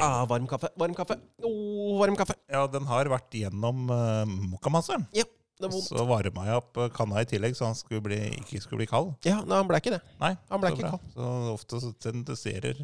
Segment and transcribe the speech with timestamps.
[0.00, 1.18] Ah, varm kaffe, varm kaffe.
[1.44, 2.36] Oh, varm kaffe.
[2.50, 5.04] Ja, den har vært gjennom uh, mokkamasseren.
[5.16, 5.26] Ja,
[5.60, 5.90] det vondt.
[5.90, 8.88] Så varma jeg opp eh, kanna i tillegg, så han skulle bli, ikke skulle bli
[8.90, 9.12] kald.
[9.28, 10.00] Ja, nei, han ble ikke det.
[10.22, 10.96] Nei, Han ble så ikke bra.
[10.96, 11.12] kald.
[11.14, 12.80] Så ofte så tendenserer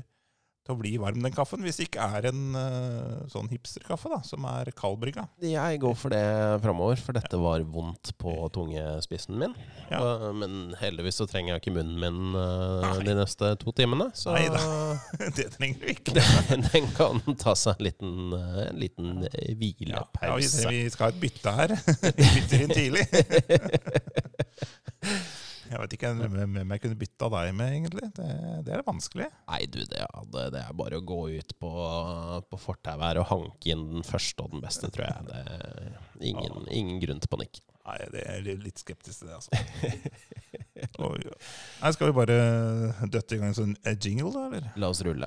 [0.68, 4.18] til å bli varm den kaffen, hvis det ikke er en uh, sånn hipsterkaffe da,
[4.26, 5.24] som er kaldbrygga.
[5.40, 6.20] Jeg går for det
[6.64, 9.54] framover, for dette var vondt på tungespissen min.
[9.88, 10.02] Ja.
[10.04, 14.10] Og- Men heldigvis så trenger jeg ikke munnen min uh, de neste to timene.
[14.18, 14.60] Så Neida.
[15.38, 16.12] det trenger du ikke.
[16.68, 19.24] den kan ta seg en liten, eh, en liten
[19.88, 21.74] Ja, ja, vi, vi skal ha et bytte her.
[22.18, 23.04] Vi bytter inn tidlig.
[25.68, 28.10] Jeg vet ikke hvem jeg kunne bytta deg med, egentlig.
[28.16, 28.28] Det,
[28.66, 29.28] det er vanskelig.
[29.50, 31.72] Nei, du, det er, det er bare å gå ut på,
[32.48, 35.26] på fortauet her og hanke inn den første og den beste, tror jeg.
[35.28, 37.60] Det er ingen, ingen grunn til panikk.
[37.88, 39.50] Nei, det er litt skeptisk til det, altså.
[40.78, 41.34] Ja.
[41.82, 42.34] Nei, skal vi bare
[43.10, 44.68] døtte i gang en sånn eh, jingle, da, eller?
[44.78, 45.26] La oss rulle.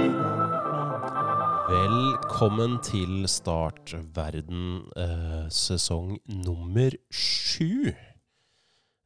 [2.41, 7.91] Velkommen til Startverden eh, sesong nummer sju.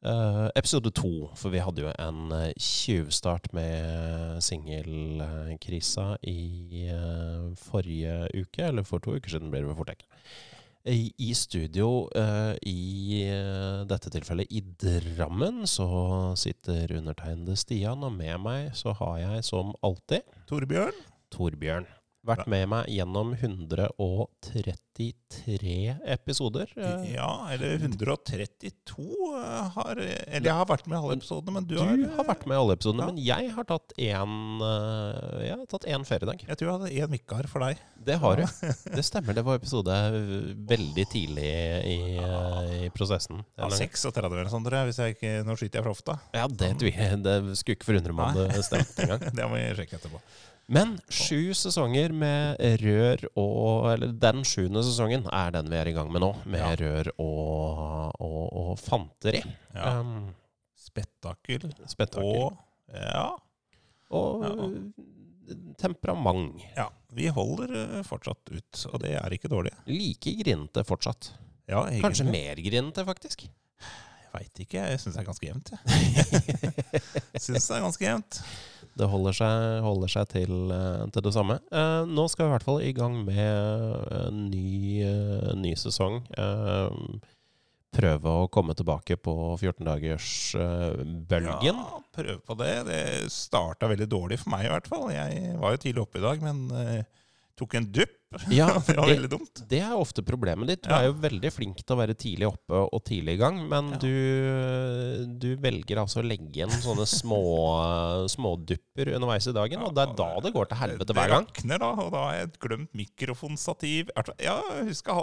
[0.00, 8.14] Eh, episode to, for vi hadde jo en eh, tjuvstart med singelkrisa i eh, forrige
[8.38, 10.08] uke, eller for to uker siden blir det vel fort ikke.
[10.88, 15.90] I, I studio, eh, i eh, dette tilfellet i Drammen, så
[16.40, 21.04] sitter undertegnede Stian, og med meg så har jeg som alltid Torbjørn?
[21.36, 21.92] Torbjørn.
[22.26, 26.66] Vært med meg gjennom 133 episoder.
[26.76, 27.12] eh.
[27.14, 29.04] Ja, eller 132
[29.36, 32.24] eh, har Eller jeg har vært med i alle episodene, men du, Du har har
[32.30, 33.06] vært med i alle episodene, Ja.
[33.12, 36.38] men jeg har tatt én eh, Jeg har tatt én feriedag.
[36.48, 37.76] Jeg tror jeg hadde én vikar for deg.
[38.06, 38.42] Det har du.
[38.96, 39.32] Det stemmer.
[39.34, 39.94] Det var episode
[40.70, 42.18] veldig tidlig i,
[42.86, 43.40] i prosessen.
[43.58, 44.86] Ja, 36 eller sånt, tror jeg.
[44.92, 46.14] Hvis jeg ikke, nå skyter jeg fra hofta.
[46.36, 46.92] Ja, det, det
[47.58, 49.22] skulle ikke forundre meg om det stemte engang.
[49.36, 50.18] Det må vi sjekke etterpå.
[50.68, 55.94] Men sju sesonger med rør og Eller den sjuende sesongen er den vi er i
[55.94, 56.72] gang med nå, med Ja.
[56.80, 59.44] rør og, og, og fanteri.
[59.76, 60.00] Ja.
[60.00, 60.32] Um,
[60.74, 62.48] Spetakkel Spetakkel.
[62.48, 62.56] og
[62.94, 63.28] Ja.
[64.10, 64.42] Og
[65.78, 66.62] temperament.
[66.76, 66.88] ja.
[67.16, 69.70] Vi holder eh, fortsatt ut, og det er ikke dårlig.
[69.88, 71.30] Like grinete fortsatt.
[71.68, 72.02] Ja, egentlig.
[72.02, 73.46] Kanskje mer grinete, faktisk.
[73.46, 74.82] Jeg veit ikke.
[74.90, 75.80] Jeg syns det er ganske jevnt, jeg.
[77.46, 78.40] syns det er ganske jevnt.
[78.96, 81.58] Det holder seg, holder seg til, eh, til det samme.
[81.68, 83.36] Eh, nå skal vi i hvert fall i gang med
[84.22, 86.22] en ny, eh, ny sesong.
[86.32, 86.88] Eh,
[87.96, 91.62] prøve å komme tilbake på 14-dagers-bølgen.
[91.64, 92.84] Ja, prøve på det.
[92.88, 95.06] Det starta veldig dårlig for meg, i hvert fall.
[95.12, 97.04] Jeg var jo tidlig oppe i dag, men eh,
[97.56, 98.16] tok en dupp.
[98.50, 99.60] Ja, det var veldig dumt.
[99.70, 100.82] Det er ofte problemet ditt.
[100.84, 100.98] Du Ja.
[101.02, 103.98] er jo veldig flink til å være tidlig oppe og tidlig i gang, men Ja.
[104.02, 107.40] du, du velger altså å legge igjen sånne små
[108.34, 111.46] smådupper underveis i dagen, og det er da det går til helvete hver gang.
[111.46, 114.10] Det rakner da, og da har jeg glemt mikrofonstativ.
[114.42, 115.22] Ja, jeg husker,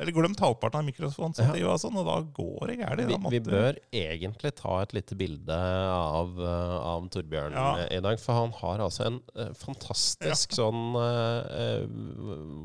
[0.00, 3.12] eller glemt halvparten av mikrofonstativet og sånn, og da går det gærent.
[3.12, 5.56] Vi, vi bør egentlig ta et lite bilde
[5.92, 10.96] av, uh, av Torbjørn eh, i dag, for han har altså en eh, fantastisk sånn
[11.00, 12.05] eh, eh,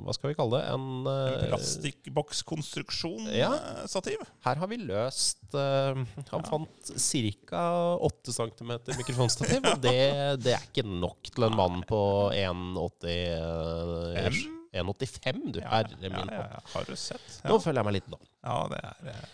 [0.05, 0.65] Hva skal vi kalle det?
[0.73, 4.19] En, En plastikkbokskonstruksjon-stativ.
[4.21, 4.25] Ja.
[4.25, 4.29] eh.
[4.45, 5.95] Her har vi løst uh,
[6.31, 7.63] Han fant ca.
[8.09, 9.97] 8 cm mikrofonstativ, og det,
[10.45, 12.01] det er ikke nok til en mann på
[12.35, 14.31] 1,80 eh,
[14.71, 16.11] 1,85, du Ja, herre min.
[16.31, 16.59] ja, ja.
[16.73, 17.41] Har du sett?
[17.43, 18.19] Nå Ja, føler jeg meg liten, da.
[18.47, 19.25] ja det er, eh,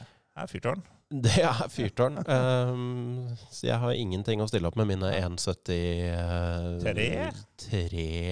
[0.42, 0.82] er fyrtårn.
[1.08, 2.18] Det er fyrtårn.
[2.28, 7.32] Um, så jeg har ingenting å stille opp med mine 1,70 uh, Tre?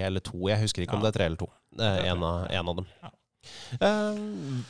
[0.03, 0.41] Eller to.
[0.49, 1.47] Jeg husker ikke om det er tre eller to.
[1.75, 2.89] Det er en av, en av dem.
[3.03, 3.11] Ja.
[3.77, 4.63] Um,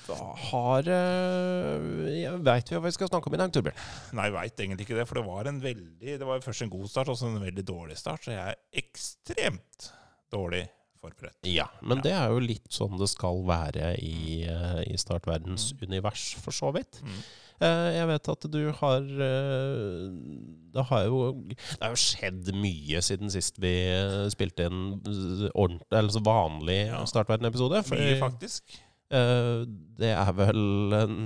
[0.51, 3.77] har uh, Veit vi hva vi skal snakke om i dag, Torbjørn?
[4.19, 6.89] Nei, veit egentlig ikke det, for det var en veldig Det var først en god
[6.91, 9.89] start, og så en veldig dårlig start, så jeg er ekstremt
[10.33, 10.65] dårlig
[11.05, 11.39] forberedt.
[11.47, 12.03] Ja, men Ja.
[12.09, 16.73] det er jo litt sånn det skal være i, eh, i startverdens univers, for så
[16.75, 17.01] vidt.
[17.05, 17.19] Mm.
[17.61, 20.09] Eh, jeg vet at du har eh,
[20.75, 23.71] Det har jo Det har jo skjedd mye siden sist vi
[24.33, 24.99] spilte inn
[25.55, 26.99] ordentlig, eller så vanlig Ja.
[27.07, 27.79] Startverden-episode.
[27.95, 28.81] Mye, faktisk.
[29.95, 30.59] det er vel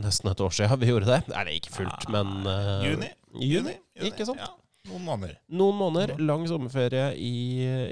[0.04, 1.24] nesten et år siden vi gjorde det.
[1.34, 2.46] Er det ikke fullt, Ja, men
[2.86, 3.10] Juni.
[3.34, 3.74] Juni.
[3.98, 4.38] Juni, ikke sant?
[4.44, 4.54] Ja.
[4.88, 5.36] Noen måneder.
[5.52, 7.34] Noen måneder, lang sommerferie i,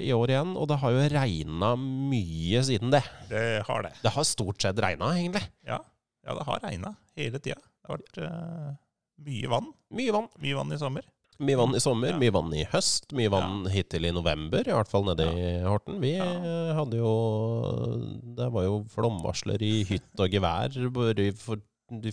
[0.08, 3.04] i år igjen, og det har jo regna mye siden det.
[3.30, 3.92] Det har det.
[4.06, 5.44] Det har stort sett regna, egentlig.
[5.68, 5.82] Ja,
[6.26, 7.60] ja det har regna hele tida.
[7.60, 8.72] Det har vært uh,
[9.28, 9.70] mye vann.
[10.00, 10.30] Mye vann.
[10.42, 11.06] Mye vann i sommer.
[11.38, 12.18] Mye vann i sommer, Ja.
[12.18, 16.00] mye vann i høst, mye vann hittil i november, i hvert fall nede i Horten.
[16.02, 16.26] Vi Ja.
[16.26, 17.12] eh, hadde jo
[18.40, 21.62] Det var jo flomvarsler i hytt og gevær bare for,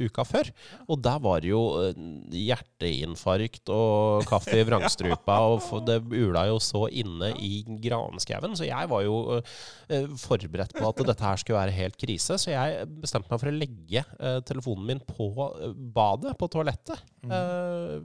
[0.06, 0.46] uka før.
[0.88, 1.96] Og der var det jo øh,
[2.35, 8.56] hjerteinfarkt og kaffe i vrangstrupa, og det ula jo så inne i granskauen.
[8.58, 9.55] Så jeg var jo øh,
[9.88, 13.52] eh, forberedt på at dette her skulle være helt krise, så jeg bestemte meg for
[13.52, 17.99] å legge eh, telefonen min på eh, badet, på toalettet, eh,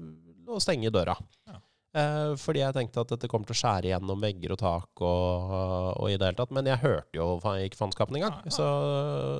[0.49, 1.17] og stenge døra.
[1.49, 1.59] Ja.
[1.89, 5.53] Eh, fordi jeg tenkte at dette kommer til å skjære gjennom vegger og tak og,
[5.97, 6.53] og i det hele tatt.
[6.53, 8.67] Men jeg hørte jo ikke faenskapen engang, så,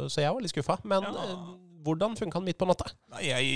[0.10, 0.80] så jeg var litt skuffa.
[0.90, 1.36] Men eh,
[1.90, 2.88] hvordan funka den midt på natta?
[3.16, 3.56] Nei, jeg,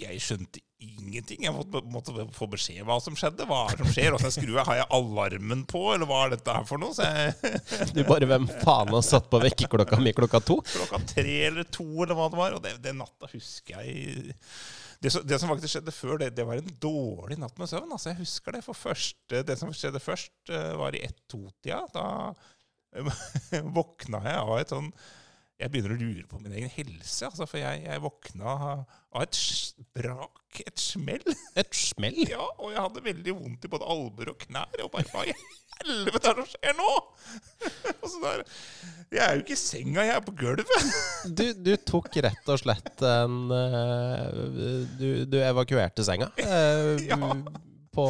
[0.00, 1.44] jeg skjønte ingenting.
[1.46, 3.46] Jeg måtte, måtte få beskjed hva som skjedde.
[3.48, 4.16] Hva er det som skjer?
[4.16, 4.66] Åssen skrur jeg?
[4.68, 6.96] Har jeg alarmen på, eller hva er dette her for noe?
[6.96, 7.54] Så jeg,
[7.96, 10.58] Du bare Hvem faen har satt på vekkerklokka mi klokka to?
[10.66, 12.58] klokka tre eller to, eller hva det var.
[12.58, 14.34] Og det, den natta husker jeg
[15.00, 17.92] det som, det som faktisk skjedde før, det, det var en dårlig natt med søvn.
[17.92, 18.62] Altså, jeg husker det.
[18.64, 21.82] For først, det som skjedde først, eh, var i ett-to-tida.
[21.92, 22.06] Da
[22.96, 24.90] eh, våkna jeg av et sånn
[25.56, 27.28] Jeg begynner å lure på min egen helse.
[27.30, 28.56] Altså, for jeg, jeg våkna
[29.16, 29.38] av et
[29.96, 31.24] brak, et smell.
[31.60, 32.18] Et smell?
[32.28, 34.82] Ja, og jeg hadde veldig vondt i både albuer og knær.
[34.84, 35.32] Og bare hva i
[35.80, 36.90] helvete er det som skjer nå?!
[38.02, 38.44] og så der,
[39.14, 40.90] Jeg er jo ikke i senga, jeg er på gulvet.
[41.40, 44.42] Du, du tok rett og slett en eh,
[45.00, 47.32] du, du evakuerte senga eh, Ja.
[47.96, 48.04] På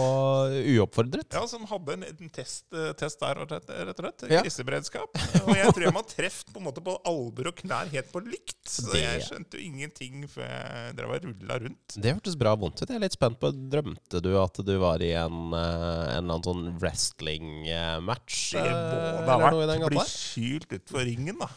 [0.76, 1.32] uoppfordret.
[1.36, 4.26] Ja, Som hadde en, en test, eh, test der, rett rett og slett.
[4.32, 4.42] Ja.
[4.44, 5.16] Kriseberedskap.
[5.46, 8.10] Og jeg tror jeg må ha truffet på en måte på albuer og knær helt
[8.12, 8.58] på likt.
[8.66, 11.96] Så Det- jeg skjønte jo ingenting før jeg drev og rulla rundt.
[12.02, 12.88] Det hørtes bra vondt ut.
[12.90, 16.36] Jeg er litt spent på Drømte du at du var i en, eh, en eller
[16.36, 18.52] annen sånn wrestling-match?
[18.56, 19.90] Det må eh, det ha vært.
[19.90, 21.48] Bli kylt utfor ringen, da.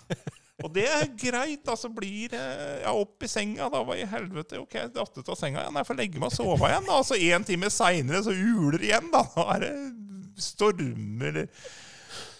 [0.63, 1.67] Og det er greit.
[1.69, 3.69] altså blir eh, jeg opp i senga.
[3.73, 5.79] Da var i helvete ok, jeg datt ut av senga igjen.
[5.81, 6.87] Jeg får legge meg og sove igjen.
[6.89, 9.11] da, Altså En time seinere så uler det igjen.
[9.13, 9.73] Da Da er det
[10.39, 11.47] stormer eller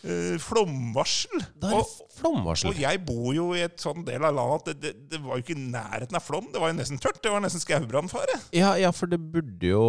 [0.08, 1.42] uh, flomvarsel.
[1.60, 2.70] Det er Og, flomvarsel.
[2.72, 5.36] og jeg bor jo i et sånn del av landet at det, det, det var
[5.40, 6.48] jo ikke i nærheten av flom.
[6.54, 7.20] Det var jo nesten tørt.
[7.24, 8.40] Det var nesten skaubrannfare.
[8.56, 9.84] Ja, ja, for det burde jo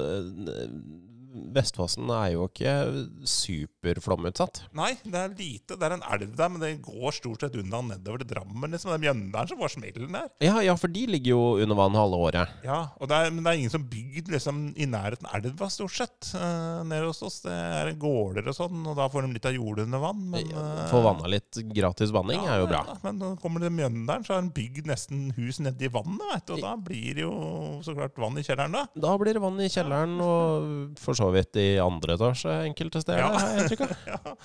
[0.00, 0.64] eh,
[1.54, 2.72] Vestfossen er jo ikke
[3.26, 4.62] superflomutsatt.
[4.76, 5.76] Nei, det er lite.
[5.78, 8.70] Det er en elv der, men det går stort sett unna nedover til Drammen.
[8.70, 8.92] liksom.
[8.92, 10.28] Det er Mjøndalen som får smellen der.
[10.44, 12.54] Ja, ja, for de ligger jo under vann halve året.
[12.66, 15.70] Ja, og det er, Men det er ingen som bygd liksom, i nærheten av elva,
[15.72, 16.32] stort sett.
[16.34, 17.40] Uh, nede hos oss.
[17.44, 20.22] Det er gårder og sånn, og da får de litt av jordet under vann.
[20.30, 22.84] Men, eh, Få vanna litt gratis vanning er jo bra.
[22.86, 26.46] Ja, men når kommer til Mjøndalen, så har en bygd nesten hus nedi vannet, vet
[26.46, 26.54] du.
[26.58, 27.34] Og da blir det jo
[27.86, 28.86] så klart vann i kjelleren, da.
[29.00, 33.22] Da blir det vann i kjelleren, og for så vidt i andre etasje enkelte steder.
[33.22, 33.54] Ja.
[33.60, 33.96] jeg av.
[34.10, 34.36] Ja,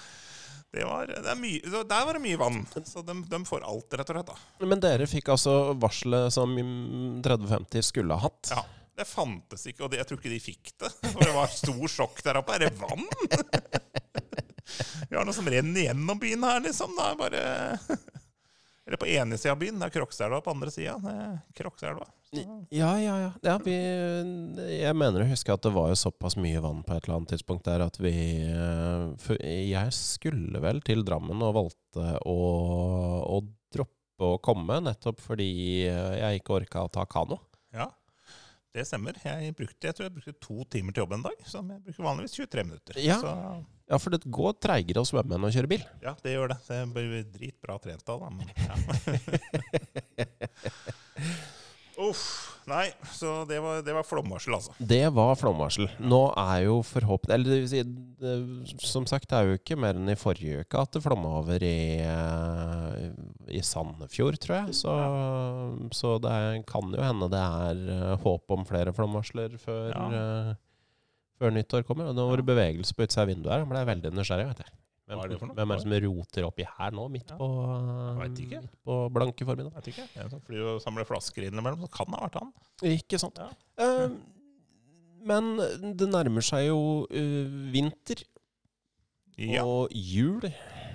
[0.75, 2.57] det var, det mye, der var det mye vann.
[2.83, 4.31] Så de, de får alt, rett og slett.
[4.33, 4.65] da.
[4.67, 8.51] Men dere fikk altså varselet som mm, 3050 skulle ha hatt.
[8.51, 8.65] Ja,
[8.99, 10.91] Det fantes ikke, og det, jeg tror ikke de fikk det.
[11.13, 12.57] For det var stor sjokk der oppe.
[12.57, 13.07] Er det vann?
[15.09, 16.95] Vi har noe som renner gjennom byen her, liksom.
[16.99, 17.43] Er bare
[18.85, 19.79] Eller på ene sida av byen.
[19.81, 20.93] Det er Krokselva på andre sida.
[21.57, 22.05] Krokselva.
[22.29, 23.31] Så- Ja, ja, ja.
[23.41, 27.05] ja vi, jeg mener å huske at det var jo såpass mye vann på et
[27.07, 28.11] eller annet tidspunkt der at vi
[28.45, 32.37] eh, jeg skulle vel til Drammen og valgte å,
[33.25, 33.39] å
[33.73, 35.49] droppe å komme, nettopp fordi
[35.85, 37.39] jeg ikke orka å ta kano.
[37.73, 37.89] Ja,
[38.75, 39.17] det stemmer.
[39.23, 41.45] Jeg, brukte, jeg tror jeg brukte to timer til jobb en dag.
[41.49, 42.99] Som jeg bruker vanligvis 23 minutter.
[43.01, 43.17] Ja.
[43.23, 43.31] Så
[43.85, 45.83] Ja, for det går treigere å svømme enn å kjøre bil.
[46.01, 46.57] ja, det gjør det.
[46.67, 48.29] Det blir dritbra trent av, da.
[48.33, 48.75] Men, ja.
[52.09, 52.54] Uff.
[52.67, 54.73] Nei, så det var, det var flomvarsel, altså.
[54.79, 55.85] Det var flomvarsel.
[56.01, 57.81] Nå er jo forhåpentlig Eller det vil si,
[58.21, 58.33] det,
[58.81, 61.61] som sagt, det er jo ikke mer enn i forrige uke at det flomma over
[61.61, 63.09] i, eh,
[63.53, 64.77] i Sandefjord, tror jeg.
[64.81, 64.95] Så,
[65.93, 66.35] så det
[66.69, 70.07] kan jo hende det er eh, håp om flere flomvarsler før, Ja.
[70.09, 70.55] eh,
[71.41, 72.09] før nyttår kommer.
[72.09, 73.65] Og nå var det bevegelse på utsida av vinduet her.
[73.69, 74.47] Ble veldig nysgjerrig.
[74.53, 74.73] vet jeg.
[75.05, 75.55] Hvem, er det for noe?
[75.59, 77.35] hvem er det som roter oppi her nå, midt Ja.
[77.37, 77.47] på,
[78.17, 79.73] midt på blanke formiddag?
[79.75, 80.05] Jeg vet ikke.
[80.23, 82.53] En som flyr og samler flasker innimellom, så kan det ha vært han.
[82.95, 83.37] Ikke sant.
[83.37, 83.49] Ja.
[83.85, 84.09] Eh,
[85.25, 85.55] men
[85.97, 88.21] det nærmer seg jo uh, vinter
[89.37, 89.63] Ja.
[89.65, 90.41] og jul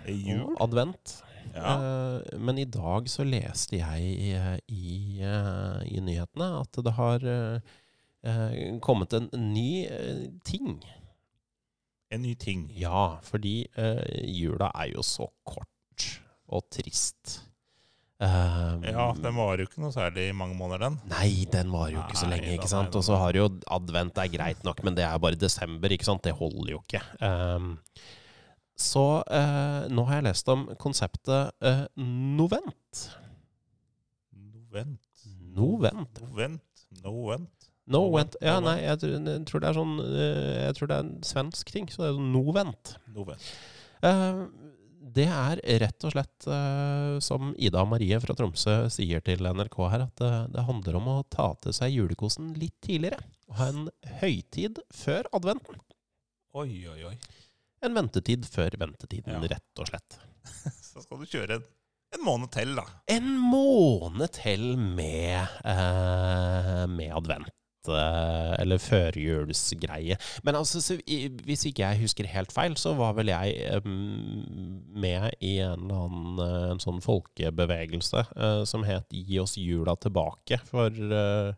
[0.07, 0.55] Jul.
[0.55, 1.17] og advent.
[1.55, 1.75] Ja.
[1.79, 7.27] Uh, men i dag så leste jeg eh, i, uh, i nyhetene at det har
[8.85, 9.87] kommet en ny
[10.45, 10.75] ting.
[12.11, 12.67] En ny ting.
[12.75, 16.09] Ja, fordi uh, jula er jo så kort
[16.51, 17.39] og trist.
[18.21, 20.99] Um, Ja, den varer jo ikke noe særlig i mange måneder, den.
[21.09, 22.97] Nei, den varer jo ikke så lenge, ikke sant?
[22.99, 26.25] Og så har jo advent er greit nok, men det er bare desember, ikke sant?
[26.27, 27.01] Det holder jo ikke.
[27.25, 27.79] Um,
[28.81, 33.07] så uh, nå har jeg lest om konseptet uh, novent.
[34.35, 35.25] Novent.
[35.57, 36.21] Novent.
[36.27, 36.87] Novent.
[37.05, 37.60] Novent.
[37.91, 38.37] No vent.
[38.45, 41.15] Ja, nei, jeg, tror- jeg tror det er sånn eh, Jeg tror det er en
[41.27, 42.93] svensk ting, så det er sånn no vent.
[43.17, 43.49] No vent.
[44.05, 44.45] Uh,
[45.11, 50.05] det er rett og slett, uh, som Ida Marie fra Tromsø sier til NRK her,
[50.07, 53.19] at det, det handler om å ta til seg julekosen litt tidligere.
[53.51, 53.89] Og ha en
[54.21, 55.81] høytid før adventen.
[56.55, 57.17] Oi, oi, oi.
[57.83, 59.57] En ventetid før ventetiden, Ja.
[59.57, 60.19] rett og slett.
[60.93, 61.67] Så skal du kjøre en,
[62.15, 62.85] en måned til, da.
[63.11, 67.51] En måned til med, uh, med advent.
[67.97, 70.17] Eh, Eller førjulsgreie.
[70.47, 70.99] Men altså, så,
[71.47, 76.43] hvis ikke jeg husker helt feil, så var vel jeg med i en eller annen
[76.45, 80.61] eh, en sånn folkebevegelse eh, som het Gi oss jula tilbake.
[80.71, 81.55] For eh,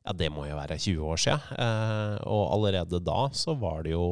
[0.00, 1.58] ja, det må jo være 20 år siden.
[1.60, 4.06] Eh, og allerede da så var det jo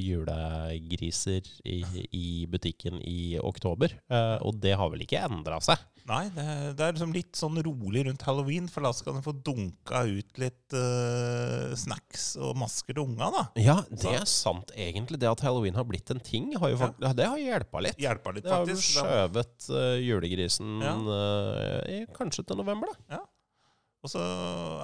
[0.00, 1.82] julegriser i,
[2.16, 3.92] i butikken i oktober.
[4.08, 5.82] Eh, og det har vel ikke endra seg.
[6.06, 6.44] Nei, det,
[6.78, 10.38] det er liksom litt sånn rolig rundt halloween, for da skal du få dunka ut
[10.38, 13.42] litt eh, snacks og masker til unga, da.
[13.58, 15.18] Ja, det er sant, egentlig.
[15.22, 17.10] Det at halloween har blitt en ting, har jo ja.
[17.10, 17.98] det har hjelpa litt.
[18.00, 20.94] Hjelpa litt, Det har jo skjøvet eh, julegrisen Ja.
[21.18, 23.24] eh, i, kanskje til november, da.
[24.06, 24.22] Og så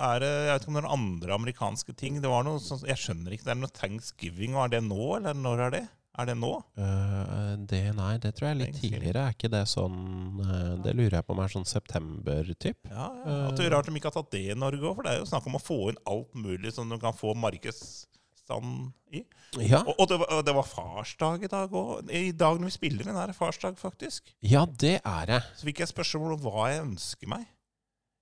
[0.03, 2.21] er det Jeg vet ikke om det er noen andre amerikanske ting.
[2.23, 3.47] Det var noe sånn, Jeg skjønner ikke.
[3.47, 4.57] Det er noe thanksgiving.
[4.59, 5.83] Er det nå, eller når er det?
[6.21, 6.51] Er det nå?
[6.77, 9.23] Uh, det, nei, det tror jeg er litt tidligere.
[9.31, 12.91] Er ikke det sånn uh, Det lurer jeg på om er sånn september-typ.
[12.91, 13.37] Ja, ja.
[13.47, 15.23] At det er Rart de ikke har tatt det i Norge òg, for det er
[15.23, 19.25] jo snakk om å få inn alt mulig som du kan få markedsstand i.
[19.63, 22.13] Ja, Og, og, det, var, og det var farsdag i dag òg.
[22.13, 24.35] I dag når vi spiller inn, er det farsdag, faktisk.
[24.45, 25.43] ja det er det.
[25.57, 27.49] Så fikk jeg spørsmål om hva jeg ønsker meg.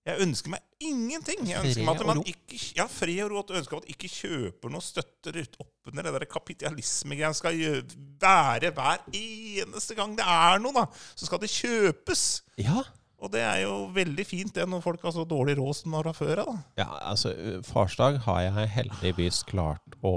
[0.09, 1.43] Jeg ønsker meg ingenting.
[1.45, 3.43] Jeg ønsker meg at man ikke, ja, fred og ro.
[3.51, 7.59] Jeg ønsker at ikke kjøper noe støtter oppunder det der kapitalismegreiene skal
[8.23, 10.87] være hver eneste gang det er noe, da.
[11.13, 12.25] Så skal det kjøpes.
[12.65, 12.81] Ja.
[13.21, 15.99] Og det er jo veldig fint det når folk har så dårlig råd som de
[15.99, 16.55] har fra før av.
[16.81, 17.35] Ja, altså,
[17.69, 20.15] farsdag har jeg heldigvis klart å,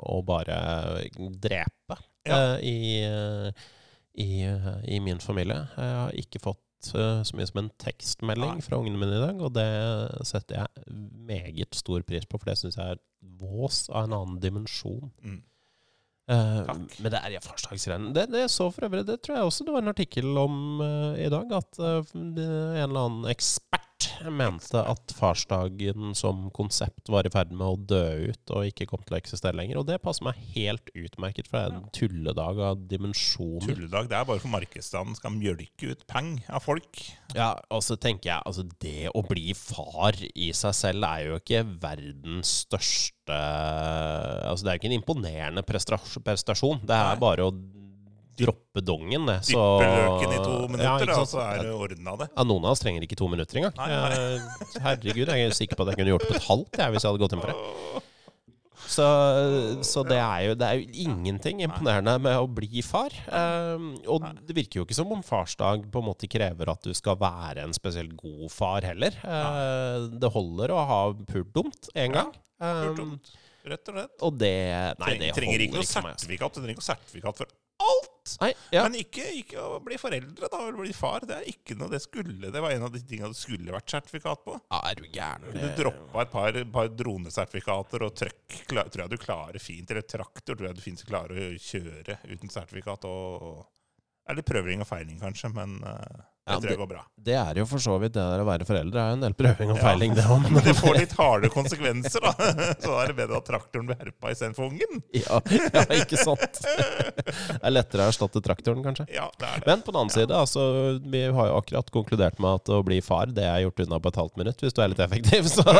[0.00, 0.56] å bare
[1.36, 2.38] drepe Ja.
[2.38, 3.52] uh, i, uh,
[4.16, 5.60] i, uh, i min familie.
[5.76, 9.54] Jeg har ikke fått så mye som en tekstmelding fra ungene mine i dag, og
[9.56, 9.68] det
[10.28, 10.96] setter jeg
[11.28, 13.00] meget stor pris på, for det syns jeg er
[13.40, 15.10] vås av en annen dimensjon.
[15.24, 15.40] Mm.
[16.28, 16.60] Uh,
[17.00, 18.10] men det er ja, farsdagsrenn.
[18.12, 21.16] Det, det så for øvrig, det tror jeg også det var en artikkel om uh,
[21.16, 23.87] i dag, at uh, en eller annen ekspert
[24.30, 29.02] mente at farsdagen som konsept var i ferd med å dø ut og ikke kom
[29.04, 29.80] til å eksistere lenger.
[29.80, 33.66] Og det passer meg helt utmerket, for det er en tulledag av dimensjoner.
[33.66, 37.02] Tulledag det er bare for markedsstanden skal mjølke ut penger av folk.
[37.36, 41.40] Ja, og så tenker jeg, altså det å bli far i seg selv er jo
[41.42, 46.80] ikke verdens største Altså det er ikke en imponerende prestasjon.
[46.88, 47.52] Det er bare å
[48.40, 49.38] droppe dongen, det.
[49.50, 52.28] Så løken i to minutter, Ja, da, så er det ordna, det.
[52.34, 53.74] Ja, noen av oss trenger ikke to minutter engang.
[53.78, 54.82] Nei, nei.
[54.84, 57.04] Herregud, jeg er sikker på at jeg kunne gjort det på et halvt jeg, hvis
[57.06, 58.04] jeg hadde gått inn for det.
[58.88, 59.04] Så,
[59.84, 63.12] så det, er jo, det er jo ingenting imponerende med å bli far.
[63.28, 66.94] Um, og det virker jo ikke som om farsdag på en måte krever at du
[66.96, 69.18] skal være en spesielt god far heller.
[69.20, 72.32] Uh, det holder å ha pult dumt én gang.
[72.62, 73.18] Um.
[73.68, 74.14] Rett og slett.
[74.24, 74.56] og det
[75.02, 76.00] Nei, det trenger trenger ikke noe altså.
[76.00, 76.54] sertifikat.
[76.54, 78.34] Du trenger ikke sertifikat for alt!
[78.42, 78.82] Nei, ja.
[78.84, 81.24] Men ikke, ikke å bli foreldre, da, eller bli far.
[81.28, 82.50] Det er ikke noe det skulle.
[82.52, 84.56] Det var en av de tingene det skulle vært sertifikat på.
[84.68, 85.48] Ja, er du gæren?
[85.54, 89.90] Du droppa et par, par dronesertifikater, og trøkk tror jeg du klarer fint.
[89.90, 93.08] Eller traktor tror jeg du fint klarer å kjøre uten sertifikat.
[93.08, 97.00] Og, og, eller prøving og feiling, kanskje, men eh, Det Ja, tror det, går bra.
[97.28, 98.96] Det er jo for så vidt det der å være foreldre.
[99.02, 99.82] er jo en del prøving og Ja.
[99.84, 100.46] feiling, det òg.
[100.54, 102.32] Men det får litt harde konsekvenser, da.
[102.80, 105.02] Så da er det bedre at traktoren blir herpa istedenfor ungen.
[105.12, 105.40] Ja,
[105.76, 106.56] ja, ikke sant?
[106.64, 109.04] Det er lettere å erstatte traktoren, kanskje.
[109.12, 109.66] Ja, det er det.
[109.68, 110.64] Men på den annen side, altså,
[111.04, 114.08] vi har jo akkurat konkludert med at å bli far, det er gjort unna på
[114.14, 115.52] et halvt minutt, hvis du er litt effektiv.
[115.52, 115.76] Så det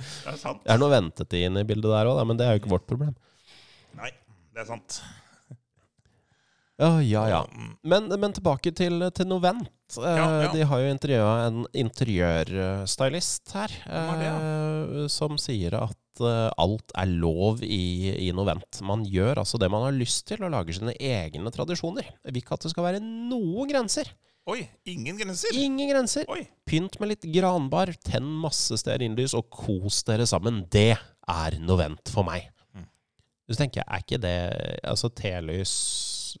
[0.00, 0.62] Det er sant.
[0.66, 3.14] er noe ventetid inne i bildet der òg, men det er jo ikke vårt problem.
[4.00, 4.10] Nei,
[4.56, 5.00] det er sant.
[6.80, 7.40] Ja, ja, ja.
[7.52, 9.68] Mm, Men, men tilbake til, til Novent.
[9.98, 10.52] Eh, Ja, ja.
[10.54, 16.94] De har jo intervjua en interiørstylist her, er det, eh, som sier at eh, alt
[16.98, 18.80] er lov i, i Novent.
[18.86, 22.06] Man gjør altså det man har lyst til, og lager sine egne tradisjoner.
[22.24, 24.12] Jeg vil ikke at det skal være noen grenser.
[24.50, 25.52] Oi, ingen grenser.
[25.54, 26.24] Ingen grenser.
[26.32, 26.46] Oi.
[26.66, 30.64] Pynt med litt granbar, tenn masse stearinlys og kos dere sammen.
[30.72, 32.48] Det er Novent for meg.
[32.74, 32.88] Mm.
[33.52, 34.34] Så tenker jeg, er ikke det
[34.88, 35.74] Altså, telys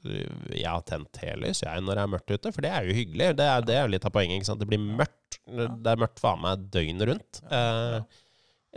[0.04, 3.32] Jeg har tent helys jeg når det er mørkt ute, for det er jo hyggelig.
[3.38, 4.40] Det er, det er litt av poenget.
[4.40, 4.60] ikke sant?
[4.62, 5.38] Det blir mørkt.
[5.50, 7.40] Det er mørkt faen meg døgnet rundt.
[7.50, 8.00] Eh,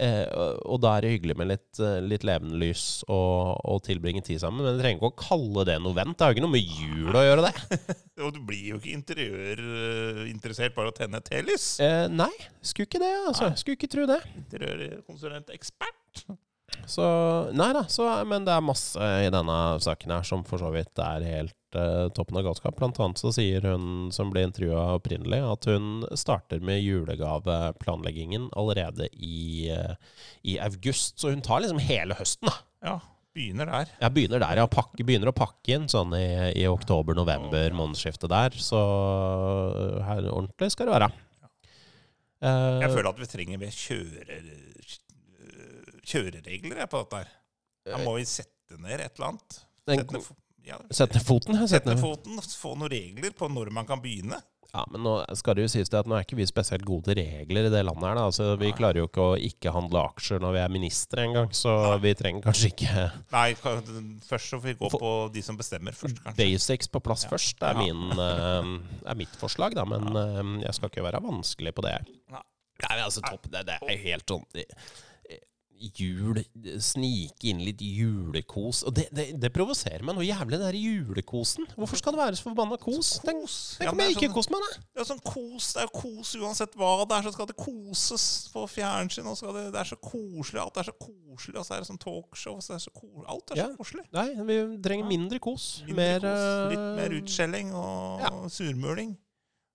[0.05, 0.25] eh,
[0.65, 4.39] og- da er det hyggelig med litt, eh, litt levende lys og, og tilbringe tid
[4.41, 4.63] sammen.
[4.65, 6.17] Men vi trenger ikke å kalle det Novent.
[6.17, 7.53] Det har jo ikke noe med jul å gjøre, det.
[8.23, 11.67] Og du blir jo ikke interiørinteressert bare å tenne et helys.
[11.83, 13.51] Eh, nei, skulle ikke det, altså.
[13.59, 14.19] Skulle ikke tro det.
[14.45, 16.25] Interiørkonsulentekspert.
[16.89, 17.05] Så
[17.55, 20.99] Nei da, så, men det er masse i denne saken her som for så vidt
[20.99, 22.75] er helt uh, toppen av galskap.
[22.79, 29.07] Blant annet så sier hun som ble intervjua opprinnelig, at hun starter med julegaveplanleggingen allerede
[29.13, 29.95] i, uh,
[30.43, 31.17] i august.
[31.21, 32.59] Så hun tar liksom hele høsten, da.
[32.83, 32.95] Ja,
[33.33, 33.91] begynner der.
[34.01, 34.67] Ja, begynner der, ja.
[34.69, 36.25] Pakke, begynner å pakke inn sånn i,
[36.59, 38.57] i oktober-november, månedsskiftet der.
[38.59, 38.81] Så
[40.09, 41.11] her ordentlig skal det være.
[42.43, 44.39] Eh, Jeg føler at vi trenger mer kjøre,
[46.07, 47.35] kjøreregler jeg, på dette her.
[47.93, 49.59] Jeg må vi sette ned et eller annet.
[49.83, 50.31] Sette ned,
[50.63, 51.57] ja, sette ned foten.
[51.59, 54.39] Sette, sette ned foten, få noen regler på når man kan begynne.
[54.73, 57.11] Ja, men nå skal det jo sies det at nå er ikke vi spesielt gode
[57.11, 58.15] til regler i det landet her.
[58.17, 58.23] Da.
[58.31, 58.77] Altså, vi Nei.
[58.79, 62.41] klarer jo ikke å ikke handle aksjer når vi er ministre engang, så vi trenger
[62.47, 63.03] kanskje ikke
[63.35, 66.39] Nei, først så får vi gå på de som bestemmer først, kanskje.
[66.41, 67.35] basics på plass Ja.
[67.35, 67.61] først.
[67.69, 71.85] Er, min, uh, er mitt forslag, da, men uh, jeg skal ikke være vanskelig på
[71.85, 71.99] det.
[72.33, 72.41] Nei.
[72.87, 74.47] Nei, altså, topp, det, det er helt sånn
[75.99, 76.39] Jul
[76.83, 78.83] Snike inn litt julekos.
[78.87, 81.67] Og det, det, det provoserer meg noe jævlig, den der julekosen.
[81.75, 83.15] Hvorfor skal det være så forbanna kos?
[83.23, 83.57] Tenk, Kos.
[83.79, 84.83] tenk Ja, jeg det ikke sånn- koser meg, da!
[84.93, 87.57] Det er sånn kos, det er jo kos uansett hva det er, så skal det
[87.59, 89.27] koses på fjernsyn.
[89.33, 92.01] Og det, det er så koselig, alt er så koselig, og så er det sånn
[92.05, 92.61] talkshow.
[92.63, 93.27] Så er det så koselig.
[93.35, 94.07] alt er så koselig.
[94.15, 95.67] Nei, vi trenger mindre kos.
[95.89, 98.33] Mindre mer, kos, litt eh, mer utskjelling og ja.
[98.59, 99.13] surmuling.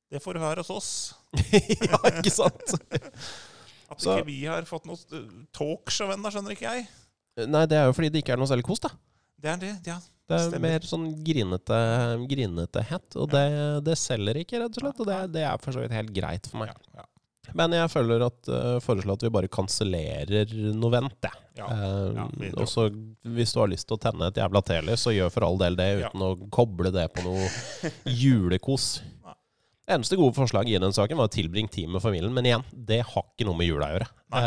[0.09, 0.91] Det får du høre hos oss.
[1.53, 2.79] ja, ikke sant?
[3.91, 6.89] At Så- ikke vi har fått noe eh, talkshow ennå, skjønner ikke jeg.
[7.49, 8.91] Nei, det er jo fordi det ikke er noe særlig kos, da.
[9.41, 9.99] Det er det, ja.
[10.29, 10.61] Det er Stemmer.
[10.61, 11.77] mer sånn grinete,
[12.29, 13.45] grinetehet, og det,
[13.87, 14.99] det selger ikke, rett og slett.
[15.01, 16.75] Og det, det er for så vidt helt greit for meg.
[16.93, 17.05] Ja, ja.
[17.57, 21.33] Men jeg føler at uh, foreslår at vi bare kansellerer Novent, jeg.
[21.57, 22.85] Ja, Eh, ja, vi og så
[23.25, 25.75] hvis du har lyst til å tenne et jævla telys, så gjør for all del
[25.81, 26.11] det, Ja.
[26.13, 27.49] uten å koble det på noe
[28.21, 29.01] julekos.
[29.89, 32.65] Det eneste gode forslaget i den saken var å tilbringe tid med familien, men igjen,
[32.77, 34.09] det har ikke noe med jula å gjøre.
[34.35, 34.43] Nei,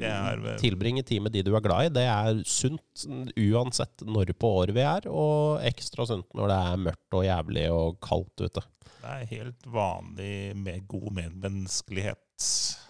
[0.00, 3.04] Eh, er- Tilbringe tid med de du er glad i, det er sunt
[3.36, 7.66] uansett når på året vi er, og ekstra sunt når det er mørkt og jævlig
[7.70, 8.64] og kaldt ute.
[9.02, 12.48] Det er helt vanlig med god medmenneskelighet.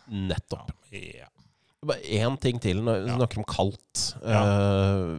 [0.08, 0.70] Nettopp.
[0.92, 1.26] Ja.
[2.06, 4.14] Én ting til når vi snakker om kaldt.
[4.22, 4.42] Ja.
[4.44, 5.18] Eh,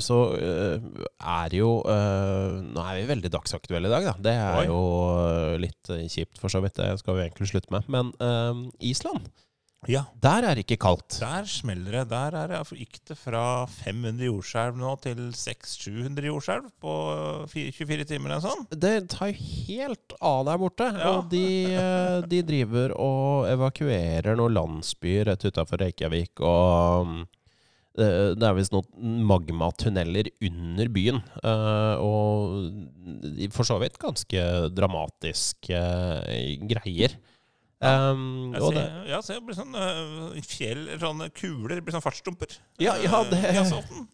[0.00, 4.16] så uh, er jo uh, Nå er vi veldig dagsaktuelle i dag, da.
[4.24, 4.66] Det er Oi.
[4.70, 4.82] jo
[5.20, 6.78] eh, litt kjipt, for så vidt.
[6.78, 7.88] Det skal vi egentlig slutte med.
[7.92, 9.26] Men uh, Island,
[9.90, 10.04] ja.
[10.22, 11.18] der er det ikke kaldt.
[11.20, 12.04] Der smeller det.
[12.12, 16.96] Der er det, altså, gikk det fra 500 jordskjelv nå til 600-700 jordskjelv på
[17.52, 18.64] 24 timer eller sånn.
[18.72, 20.88] Det tar jo helt av der borte.
[20.88, 21.12] Ja.
[21.12, 21.44] Og de,
[22.32, 26.40] de driver og evakuerer noen landsbyer rett utafor Reykjavik.
[26.40, 27.22] Og mm,
[27.98, 28.08] det
[28.40, 31.20] det er visst noen magmatunneler under byen.
[31.42, 35.76] eh, Og for så vidt ganske dramatiske
[36.28, 37.18] eh, greier.
[37.82, 39.72] Um, Jeg ser, det, ja, ser det blir sånn
[40.46, 42.52] fjell, sånne kuler, blir sånn fartsdumper.
[42.78, 44.04] Ja, ja, det- asfalten,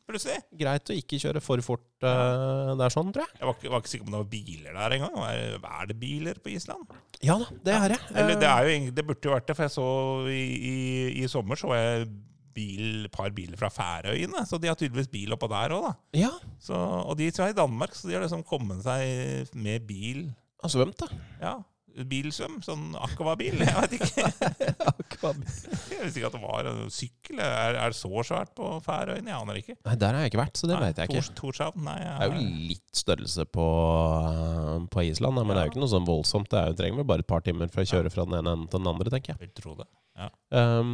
[0.57, 3.37] greit å ikke kjøre for fort uh, der, sånn, tror jeg.
[3.43, 5.19] Jeg var ikke, var ikke sikker på om det var biler der engang.
[5.29, 6.89] Er, er det biler på Island?
[7.21, 8.01] Ja da, det er det.
[8.15, 9.87] Eller det, Eh, er jo, det burde jo vært det, for jeg så
[10.33, 10.75] i, i,
[11.21, 12.09] i sommer så jeg
[12.59, 14.43] bil, par biler fra Færøyene.
[14.51, 15.95] Så de har tydeligvis bil oppå der òg, da.
[16.19, 19.87] ja, Så, og de som er i Danmark, så de har liksom kommet seg med
[19.89, 20.27] bil
[20.59, 21.07] har svømt, da.
[21.39, 21.57] ja,
[22.09, 22.61] bilsvøm?
[22.63, 23.57] Sånn akvabil?
[23.63, 24.27] Jeg vet ikke.
[25.19, 27.41] Jeg visste ikke at det var en sykkel.
[27.43, 29.33] Er, er det så svært på Færøyene?
[29.33, 29.75] Jeg aner ikke.
[29.87, 31.23] Nei, der har jeg ikke vært, så det Nei, vet jeg ikke.
[31.25, 31.81] Tors- Torshavn?
[31.89, 33.67] Nei, jeg, Det er jo litt størrelse på,
[34.95, 36.51] på Island, men men det er jo ikke noe sånn voldsomt.
[36.53, 38.55] Det er jo, trenger vel bare et par timer for å kjøre fra den ene
[38.55, 39.49] enden til den andre, tenker jeg.
[39.49, 39.89] jeg tror det.
[40.51, 40.91] Um,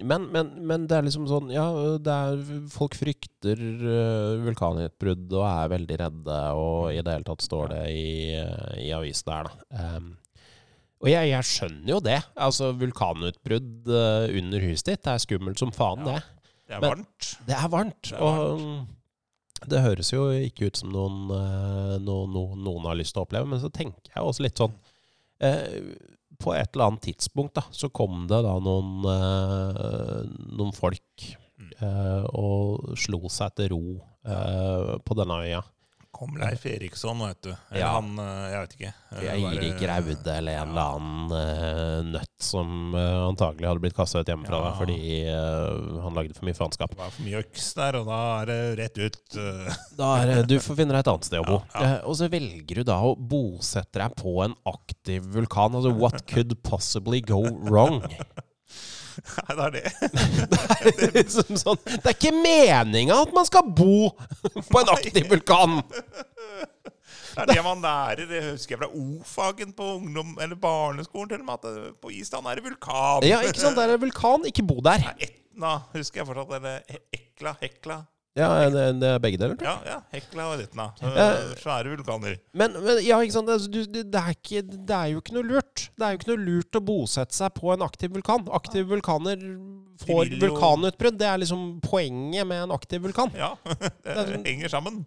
[0.00, 1.66] men, men, men det er liksom sånn Ja,
[1.98, 2.38] er,
[2.72, 7.82] folk frykter uh, vulkanutbrudd og er veldig redde, og i det hele tatt står det
[7.92, 8.06] i,
[8.40, 9.84] uh, i avisen der, da.
[9.98, 10.08] Um,
[11.02, 12.20] og jeg, jeg skjønner jo det.
[12.48, 16.16] Altså, vulkanutbrudd uh, under huset ditt det er skummelt som faen, Ja.
[16.16, 16.48] det.
[16.62, 17.30] Det er Men- varmt.
[17.44, 18.02] Det er varmt.
[18.08, 18.22] Det er
[19.62, 23.22] og det høres jo ikke ut som noen, eh, no, no, noen har lyst til
[23.22, 24.74] å oppleve, men så tenker jeg også litt sånn
[25.42, 25.92] eh,
[26.42, 30.18] På et eller annet tidspunkt da, så kom det da noen, eh,
[30.58, 31.70] noen folk Mm.
[31.78, 33.82] eh, og slo seg til ro
[34.26, 35.62] eh, på denne øya.
[36.22, 37.48] Kom Leif Eriksson, vet du.
[37.72, 37.88] Eller Ja.
[37.96, 38.90] han eh, Jeg vet ikke.
[39.10, 44.22] Eh, Eirik Raude eller en eller annen eh, nøtt som eh, antagelig hadde blitt kasta
[44.22, 44.70] ut hjemmefra Ja.
[44.78, 46.94] fordi eh, han lagde for mye faenskap.
[46.94, 49.18] Det var for mye øks der, og da er det rett ut.
[49.34, 49.80] eh.
[49.98, 51.58] Da er, det- du får finne deg et annet sted å bo.
[51.74, 51.82] Ja.
[51.88, 55.74] Eh, og så velger du da å bosette deg på en aktiv vulkan.
[55.74, 57.98] Altså, what could possibly go wrong?
[59.38, 59.84] Nei, det er det.
[60.82, 64.10] Det er, liksom sånn, det er ikke meninga at man skal bo
[64.68, 65.80] på en aktiv vulkan!
[67.32, 68.26] Det er det man lærer.
[68.28, 72.48] Det husker jeg fra O-fagen på ungdom, eller barneskolen til og med, at på Island
[72.50, 73.24] er det vulkan.
[73.24, 73.78] Ja, ikke sant?
[73.78, 75.00] Det er det vulkan, ikke bo der.
[75.06, 76.52] Nei, Etna husker jeg fortsatt.
[76.58, 77.54] Eller Ekla.
[77.62, 77.98] Hekla.
[78.32, 79.58] Ja, det, det er begge deler.
[79.60, 80.86] Ja, ja, Hekla og Etna.
[81.60, 82.38] Svære vulkaner.
[82.56, 83.50] Men, men ja, ikke sant?
[83.52, 85.82] Altså, det, det, er ikke, det er jo ikke noe lurt.
[85.92, 88.46] Det er jo ikke noe lurt å bosette seg på en aktiv vulkan.
[88.56, 89.44] Aktive vulkaner
[90.06, 91.18] får vulkanutbrudd.
[91.20, 93.36] Det er liksom poenget med en aktiv vulkan.
[93.36, 93.52] Ja,
[94.06, 95.02] det henger sammen.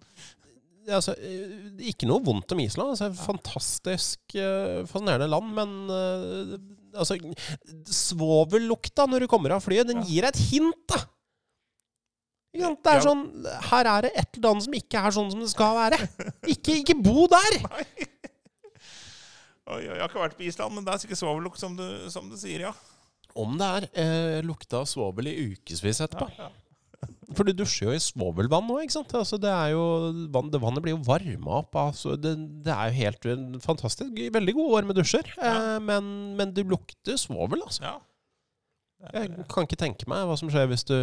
[0.86, 1.58] altså, eh,
[1.90, 2.94] ikke noe vondt om Island.
[2.94, 6.56] Altså, fantastisk eh, fascinerende land, men eh,
[6.94, 7.18] altså,
[7.90, 11.08] Svovellukta når du kommer av flyet, den gir et hint, da!
[12.56, 13.04] Det er Ja.
[13.04, 13.24] sånn
[13.70, 16.00] Her er det et eller annet som ikke er sånn som det skal være.
[16.54, 17.58] Ikke, ikke bo der!
[19.66, 22.10] Oi, oi, jeg har ikke vært på Island, men det er sikkert svovellukt, som, du-
[22.14, 22.74] som du sier, ja.
[23.36, 26.28] Om det er eh, lukta svovel i ukevis etterpå.
[26.38, 26.52] ja, ja.
[27.36, 29.12] For du dusjer jo i svovelvann nå, ikke sant?
[29.18, 29.82] Altså, det er jo,
[30.34, 31.76] vann, det vannet blir jo varma opp.
[31.82, 34.14] Altså, det, det er jo helt eh, fantastisk.
[34.38, 35.28] Veldig gode med dusjer.
[35.42, 37.84] Eh, men, men du lukter svovel, altså.
[37.90, 37.96] ja.
[39.04, 40.96] Jeg kan ikke tenke meg hva som skjer hvis du,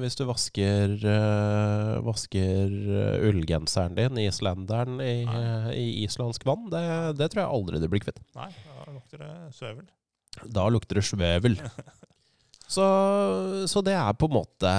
[0.00, 6.66] hvis du vasker, uh, vasker eh, ullgenseren din, islenderen, i, eh, i islandsk vann.
[6.72, 6.82] Det,
[7.20, 8.18] det tror jeg aldri du blir kvitt.
[8.38, 9.86] Nei, da lukter det søvel.
[10.56, 11.60] Da lukter det svevel.
[12.66, 12.82] Så,
[13.70, 14.70] så det er på en måte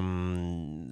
[0.00, 0.86] um,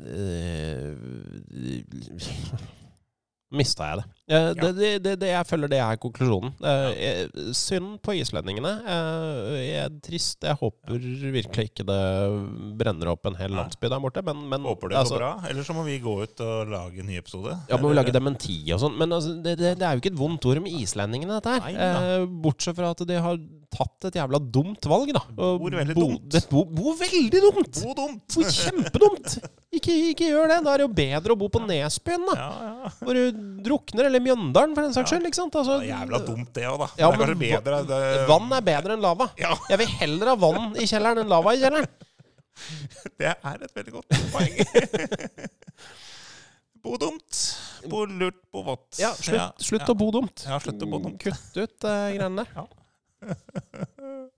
[3.56, 4.04] Mista jeg det.
[4.24, 5.28] Eh, det, det, det, det.
[5.34, 6.54] Jeg føler det er konklusjonen.
[6.64, 8.70] Eh, eh, synd på islendingene.
[8.88, 10.38] Eh, jeg er trist.
[10.48, 11.02] Jeg håper
[11.34, 11.98] virkelig ikke det
[12.80, 14.24] brenner opp en hel landsby der borte.
[14.24, 15.32] Men, men Håper det altså, går bra.
[15.50, 17.58] Eller så må vi gå ut og lage en ny episode.
[17.68, 18.96] Ja, må vi lage dementi og sånn.
[19.00, 21.84] Men altså, det, er jo ikke et vondt ord om islendingene, dette her.
[21.90, 23.38] Eh, bortsett fra at de har
[23.74, 25.20] tatt et jævla dumt valg, da.
[25.34, 26.26] Bor veldig bo- dumt.
[26.30, 27.80] Det, bo, bo veldig dumt!
[27.82, 28.24] Bo dumt!
[28.36, 29.36] Bo kjempedumt!
[29.74, 30.58] Ikke, ikke gjør det.
[30.62, 32.36] Da er det jo bedre å bo på Nesbyen, da.
[32.38, 32.50] Ja,
[32.84, 32.92] ja.
[33.00, 35.26] Hvor du drukner, eller Mjøndalen, for den saks skyld.
[35.28, 35.46] ikke?
[35.48, 36.88] Altså, Det er jævla dumt, det òg, da.
[36.98, 38.00] Ja, det er kanskje bedre det,
[38.30, 39.28] Vann er bedre enn lava.
[39.40, 41.88] Ja, Jeg vil heller ha vann i kjelleren enn lava i kjelleren.
[43.20, 44.54] det er et veldig godt poeng.
[46.84, 47.42] bo dumt.
[47.90, 49.00] Bo lurt, bo vått.
[49.00, 49.92] Ja, slutt, slutt ja.
[49.92, 50.46] å bo dumt.
[50.46, 51.18] Ja, slutt å bo dumt.
[51.22, 52.70] Kutt ut uh, greiene der.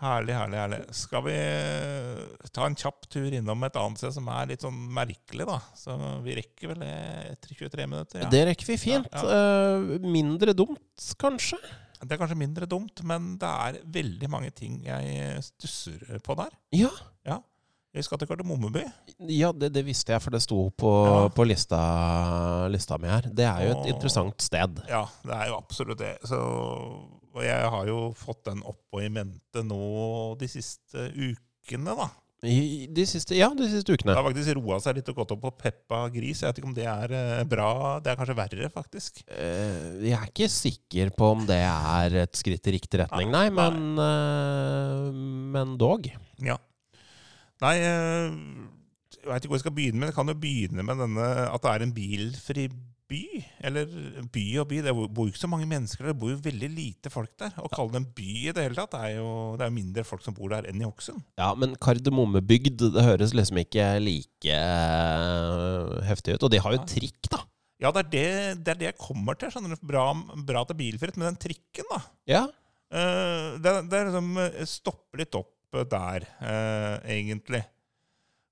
[0.00, 0.78] Herlig, herlig, herlig.
[0.96, 4.78] Skal vi eh, ta en kjapp tur innom et annet sted som er litt sånn
[4.96, 5.58] merkelig, da?
[5.76, 6.92] Så vi rekker vel det
[7.34, 8.22] etter 23 minutter?
[8.24, 8.30] Ja.
[8.32, 9.10] Det rekker vi fint.
[9.12, 10.80] Ja, Eh, mindre dumt,
[11.20, 11.58] kanskje?
[12.00, 16.54] Det er kanskje mindre dumt, men det er veldig mange ting jeg stusser på der.
[16.72, 16.88] Ja.
[17.92, 18.84] Vi skal til Kardemommeby.
[19.34, 21.24] Ja, det, det visste jeg, for det sto på, Ja.
[21.34, 21.80] på lista,
[22.70, 23.26] lista mi her.
[23.26, 24.78] Det er jo et Og- interessant sted.
[24.88, 26.12] Ja, det er jo absolutt det.
[26.24, 26.38] Så,
[27.34, 32.08] og jeg har jo fått den opp og i mente nå de siste ukene, da.
[32.46, 35.42] I de siste, ja, de siste Det har faktisk roa seg litt og gått opp
[35.42, 36.40] på Peppa Gris.
[36.40, 37.98] Jeg vet ikke om det er eh, bra.
[38.00, 39.20] Det er kanskje verre, faktisk.
[39.28, 43.50] Eh, jeg er ikke sikker på om det er et skritt i riktig retning, nei,
[43.50, 45.12] Nei, men, eh,
[45.58, 46.08] men dog.
[46.40, 46.56] Ja.
[47.60, 48.30] Nei, eh,
[49.20, 50.10] jeg veit ikke hvor jeg skal begynne med.
[50.10, 52.70] Jeg kan jo begynne med denne at det er en bilfri
[53.10, 53.22] by.
[53.66, 53.90] Eller
[54.32, 54.78] by og by.
[54.86, 56.14] Det bor jo ikke så mange mennesker der.
[56.14, 57.52] Det bor jo veldig lite folk der.
[57.60, 60.06] Å kalle det en by i det hele tatt, det er jo det er mindre
[60.06, 61.20] folk som bor der enn i Hokksund.
[61.40, 66.48] Ja, men Kardemommebygd, det høres liksom ikke like eh, heftig ut.
[66.48, 67.44] Og de har jo trikk, da.
[67.80, 68.26] Ja, det er det,
[68.64, 69.52] det er det jeg kommer til.
[69.52, 69.76] du.
[69.88, 70.10] Bra,
[70.46, 71.16] bra til bilfritt.
[71.20, 72.42] Men den trikken, da Ja,
[72.92, 74.36] eh, Det, det er liksom
[74.68, 77.62] stopper litt opp eh, der, eh, egentlig.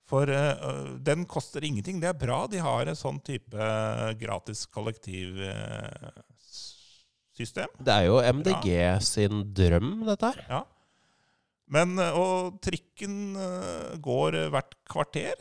[0.08, 2.00] For eh, eh, den koster ingenting.
[2.00, 7.68] Det er bra de har en sånn type eh, gratis kollektivsystem.
[7.84, 8.68] det er jo MDG
[9.04, 10.40] sin drøm, dette her.
[10.48, 10.62] Ja.
[11.68, 15.34] Men, eh, og trikken eh, går eh, hvert kvarter.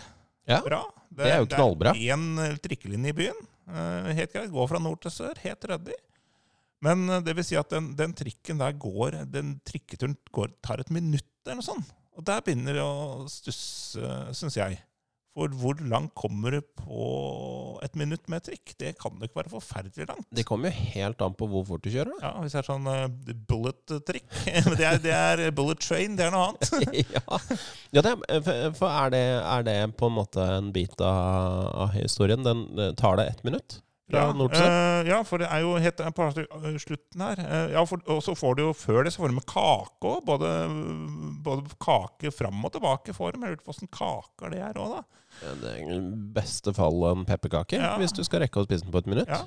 [0.48, 0.82] Ja, Bra.
[1.12, 1.92] det er jo knallbra.
[1.96, 3.40] Det er én trikkelinje i byen.
[3.68, 4.52] Eh, Helt greit.
[4.52, 5.36] Går fra nord til sør.
[5.44, 5.96] Helt ryddig.
[6.84, 10.80] Men eh, det vil si at den, den trikken der går Den trikketuren går, tar
[10.84, 11.96] et minutt eller noe sånt.
[12.18, 14.80] Og der begynner det å stusse, syns jeg.
[15.38, 18.72] For hvor langt kommer du på et minutt med trikk?
[18.82, 20.26] Det kan det ikke være forferdelig langt.
[20.34, 22.16] Det kommer jo helt an på hvor fort du kjører.
[22.24, 23.04] Ja, Hvis det er sånn uh,
[23.52, 24.26] bullet-trikk
[24.82, 26.74] det det er bullet train, det er noe annet.
[27.20, 27.40] ja,
[28.00, 31.70] ja det, er- for- for er det, er det på en måte en bit av,
[31.86, 32.42] av historien?
[32.48, 33.78] Den eh, tar det ett minutt?
[34.08, 36.28] Fra Ja, nord til eh, ja, for det er jo helt på
[36.80, 37.42] slutten her.
[37.44, 40.08] Eh, ja, for, og så får du jo før det så får du med kake
[40.14, 40.22] òg.
[40.30, 40.52] Både,
[41.44, 43.42] både kake fram og tilbake får du.
[43.44, 45.04] Jeg lurer på åssen kaker det er òg, da.
[45.44, 46.00] Ja, Det er i
[46.40, 47.98] beste fall en pepperkake, Ja.
[48.00, 49.28] hvis du skal rekke å spise den på et minutt.
[49.28, 49.44] Ja.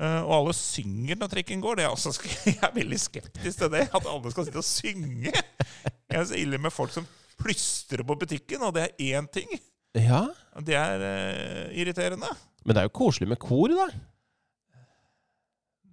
[0.00, 1.76] Uh, og alle synger når trikken går.
[1.76, 2.14] Det er også,
[2.48, 3.86] jeg er veldig skeptisk til det.
[3.94, 5.30] At alle skal sitte og synge.
[5.30, 7.06] Jeg er så ille med folk som
[7.40, 9.52] plystrer på butikken, og det er én ting.
[9.94, 10.28] Ja,
[10.60, 12.28] Det er eh, irriterende.
[12.64, 13.88] Men det er jo koselig med kor, da.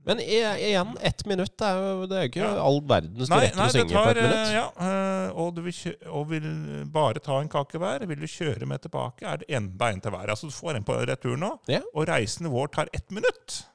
[0.08, 2.64] Men i- igjen, ett minutt er jo, det er jo ikke Ja.
[2.64, 4.48] all verdens Nei, rekker nei å det synge på tar et minutt.
[4.48, 8.06] eh, Ja, eh, og du vil, kjø og vil bare ta en kake hver.
[8.08, 10.28] Vil du kjøre med tilbake, er det enda en til hver.
[10.30, 11.82] Altså Du får en på retur nå, Ja.
[11.94, 13.66] og reisen vår tar ett minutt.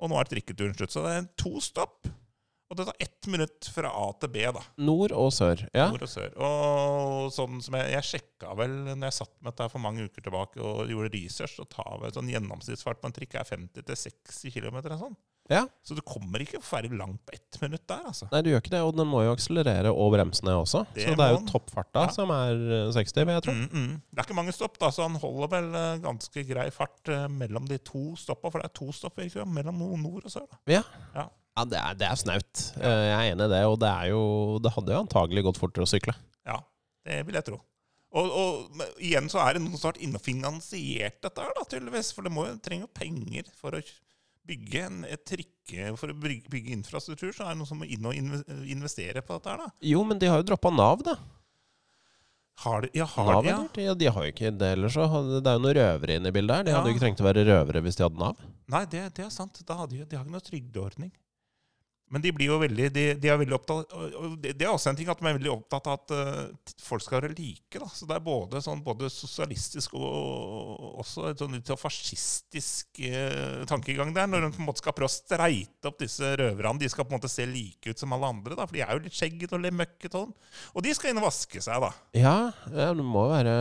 [0.00, 0.90] Og nå er trikketuren slutt.
[0.90, 2.08] Så det er en to stopp.
[2.66, 4.62] Og det tar ett minutt fra A til B, da.
[4.82, 5.60] Nord og sør.
[5.70, 5.84] Ja.
[5.92, 6.32] Nord og sør.
[6.42, 10.24] Og sånn som jeg, jeg sjekka vel når jeg satt med dette for mange uker
[10.26, 14.80] tilbake og gjorde research, så tar vel sånn gjennomsnittsfart på en trikk er 50-60 km.
[14.98, 15.14] Sånn.
[15.52, 15.62] ja.
[15.86, 18.26] Så du kommer ikke forferdelig langt på ett minutt der, altså.
[18.34, 20.82] Nei, du gjør ikke det, og den må jo akselerere og bremse ned også.
[20.98, 22.12] Det så det er jo toppfarta Ja.
[22.18, 23.54] som er eh, 60, vil jeg tro.
[23.54, 23.96] Mm, mm.
[24.10, 27.28] Det er ikke mange stopp, da, så han holder vel eh, ganske grei fart eh,
[27.30, 28.50] mellom de to stoppa.
[28.50, 30.50] For det er to stopp virker det mellom nord og sør.
[30.50, 30.80] Da.
[30.80, 30.84] Ja.
[31.14, 31.28] Ja.
[31.56, 32.64] Ja, det er, det er snaut.
[32.76, 32.90] Ja.
[32.92, 34.24] Jeg er enig i det, og det er jo
[34.60, 36.12] Det hadde jo antagelig gått fortere å sykle.
[36.44, 36.60] Ja,
[37.08, 37.60] det vil jeg tro.
[38.16, 41.54] Og, og igjen så er det noen som har vært inne og finansiert dette her,
[41.56, 42.12] da, tydeligvis.
[42.16, 43.80] For det må jo trenger jo penger for å
[44.46, 47.88] bygge en, et trikke For å bygge, bygge infrastruktur, så er det noen som må
[47.88, 49.88] inn og investere på dette her, da.
[49.94, 51.16] Jo, men de har jo droppa Nav, da.
[52.62, 53.88] Har de, ja, har Nav, de, ja.
[53.90, 53.94] ja.
[53.98, 54.94] De, har jo ikke det ellers.
[54.96, 55.08] så
[55.42, 56.68] Det er jo noen røvere inne i bildet her.
[56.68, 58.46] De hadde jo ikke trengt å være røvere hvis de hadde Nav.
[58.72, 59.60] Nei, det, det er sant.
[59.66, 61.12] Da hadde de, de har ikke noen trygdeordning.
[62.12, 64.72] Men de blir jo veldig de, de er veldig opptatt og og det, det er
[64.72, 67.78] også en ting at de er veldig opptatt av at uh, folk skal være like.
[67.78, 67.88] da.
[67.92, 73.64] Så det er både, sånn, både sosialistisk og også et sånn litt sånn fascistisk uh,
[73.68, 74.28] tankegang der.
[74.30, 76.80] Når de på en måte skal prøve å streite opp disse røverne.
[76.82, 78.56] De skal på en måte se like ut som alle andre.
[78.56, 80.22] da, For de er jo litt skjeggete og litt møkkete.
[80.22, 80.70] Og, sånn.
[80.74, 81.92] og de skal inn og vaske seg, da.
[82.16, 82.36] Ja,
[82.72, 83.56] ja, det må være,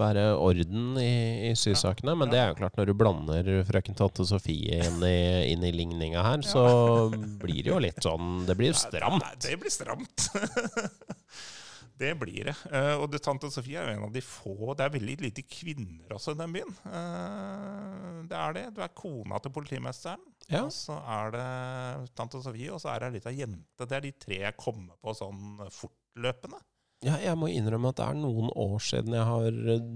[0.00, 2.16] være orden i, i sysakene.
[2.18, 5.16] Men det er jo klart, når du blander frøken tante Sofie inn i,
[5.52, 6.64] inn i ligninga her, så
[7.12, 9.22] blir det jo litt sånn Det blir stramt.
[9.22, 10.28] Nei, det blir stramt.
[12.00, 12.54] det blir det.
[12.74, 15.44] Eh, og det, tante Sofie er jo en av de få Det er veldig lite
[15.46, 16.72] kvinner også i den byen.
[16.90, 18.64] Eh, det er det.
[18.74, 20.64] Du er kona til politimesteren, Ja.
[20.66, 23.86] og så er det tante Sofie, og så er det ei lita jente.
[23.86, 26.60] Det er de tre jeg kommer på sånn fortløpende.
[27.04, 29.88] Ja, jeg må innrømme at det er noen år siden jeg har eh,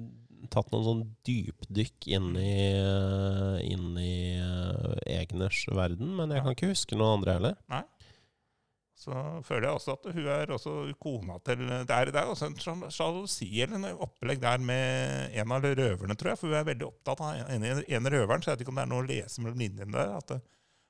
[0.52, 6.54] tatt noen sånn dypdykk inn i, eh, inn i eh, Egners verden, men jeg kan
[6.56, 7.56] ikke huske noen andre heller.
[8.98, 9.14] Så
[9.46, 12.56] føler jeg også at hun er også kona til Det er, det er også en
[12.58, 16.40] sjal- sjalusi eller en opplegg der med en av røverne, tror jeg.
[16.40, 18.80] For hun er veldig opptatt av en, en, en røveren, så jeg vet ikke om
[18.80, 20.16] det er noe å lese mellom linjene der.
[20.18, 20.40] at det,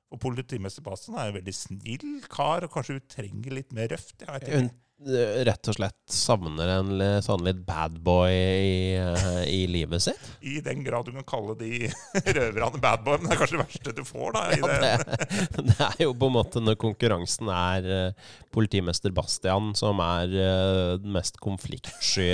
[0.09, 4.15] og Politimester Bastian er en veldig snill kar, og kanskje hun trenger litt mer røft.
[4.25, 4.63] jeg vet ikke.
[4.63, 10.03] Hun eh, rett og slett savner en sånn litt bad boy i, eh, i livet
[10.03, 10.25] sitt.
[10.43, 11.87] I den grad du kan kalle de
[12.39, 14.33] røverne bad boy, men det er kanskje det verste du får.
[14.35, 14.43] da.
[14.59, 15.19] Ja, det.
[15.55, 20.35] det, det er jo på en måte når konkurransen er eh, politimester Bastian, som er
[20.35, 22.33] eh, den mest konfliktsky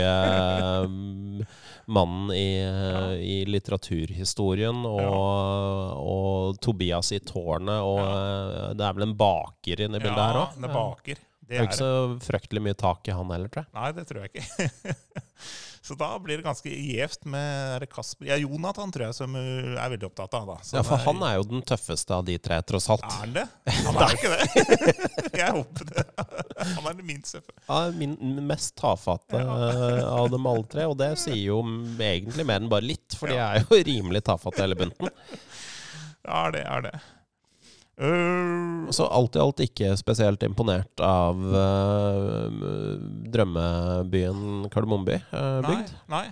[1.84, 3.04] mannen i, ja.
[3.20, 10.16] i litteraturhistorien, og, og Tobias i tårnet, og det er vel en baker i bildet
[10.16, 10.60] her Ja, òg.
[10.64, 11.22] det baker.
[11.48, 11.92] Det er ikke så
[12.24, 13.72] fryktelig mye tak i han heller, tror jeg.
[13.76, 14.96] Nei, det tror jeg ikke.
[15.84, 20.06] Så da blir det ganske gjevt med Kasper Ja, Jonathan tror jeg som er veldig
[20.08, 20.46] opptatt av.
[20.48, 20.54] da.
[20.64, 23.04] Så Ja, For er- han er jo den tøffeste av de tre, tross alt.
[23.04, 23.42] Er han det?
[23.84, 24.46] Han er jo ikke det.
[25.42, 26.04] Jeg håper det.
[26.78, 27.52] Han er den minst tøffe.
[27.68, 28.16] Ja, min
[28.48, 31.58] mest tafatte eh, av dem alle tre, og det sier jo
[32.00, 35.12] egentlig mer enn bare litt, for de er jo rimelig tafatte hele bunten.
[36.24, 36.94] Ja, det er det.
[37.94, 42.48] Uh, Så alt i alt ikke spesielt imponert av uh,
[43.30, 45.94] drømmebyen Kardemommeby uh, bygd.
[46.10, 46.24] nei.
[46.24, 46.26] nei.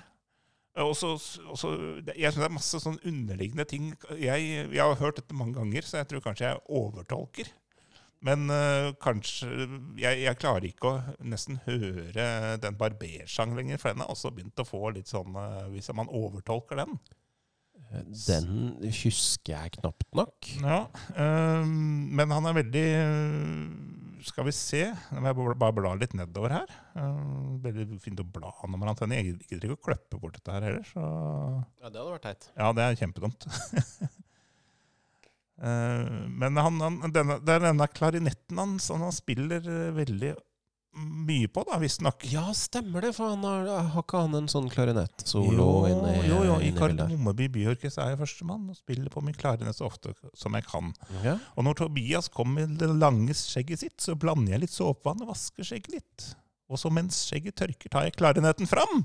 [0.82, 1.18] Også,
[1.52, 1.70] også,
[2.16, 3.90] jeg syns det er masse sånn underliggende ting.
[4.16, 7.50] Jeg, jeg har hørt dette mange ganger, så jeg tror kanskje jeg overtolker.
[8.24, 8.48] Men
[9.04, 9.50] kanskje
[10.00, 14.64] jeg, jeg klarer ikke å nesten høre den barbersang lenger, for den har også begynt
[14.64, 15.36] å få litt sånn
[15.74, 16.96] Hvis man overtolker den.
[17.92, 20.48] Den husker jeg knapt nok.
[20.62, 20.78] Ja,
[21.20, 21.72] øhm,
[22.16, 24.80] Men han er veldig øh, Skal vi se
[25.12, 26.72] Nå må jeg bare- bla litt nedover her.
[26.96, 29.18] Uh, veldig fint å bla når man tenner.
[29.20, 30.84] Jeg gidder ikke å kløppe bort dette her heller.
[30.88, 32.48] Så Ja, det hadde vært teit.
[32.56, 33.46] ja, det er kjempedumt.
[35.58, 40.32] uh, men han, han, denne, det er denne klarinetten hans han, han spiller eh, veldig
[40.92, 42.26] mye på, da, visstnok.
[42.28, 46.58] Ja, stemmer det, for han har, har ikke han en sånn klarinettsolo inni jo, jo,
[46.60, 46.68] i?
[46.76, 50.92] Kardemommeby Byorkest er jeg førstemann og spiller på min klarinett så ofte som jeg kan.
[51.24, 51.38] Ja.
[51.56, 55.32] Og når Tobias kom med det lange skjegget sitt, så blander jeg litt såpevann og
[55.32, 56.28] vasker skjegget litt.
[56.72, 59.02] Og så mens skjegget tørker, tar jeg klarinetten fram.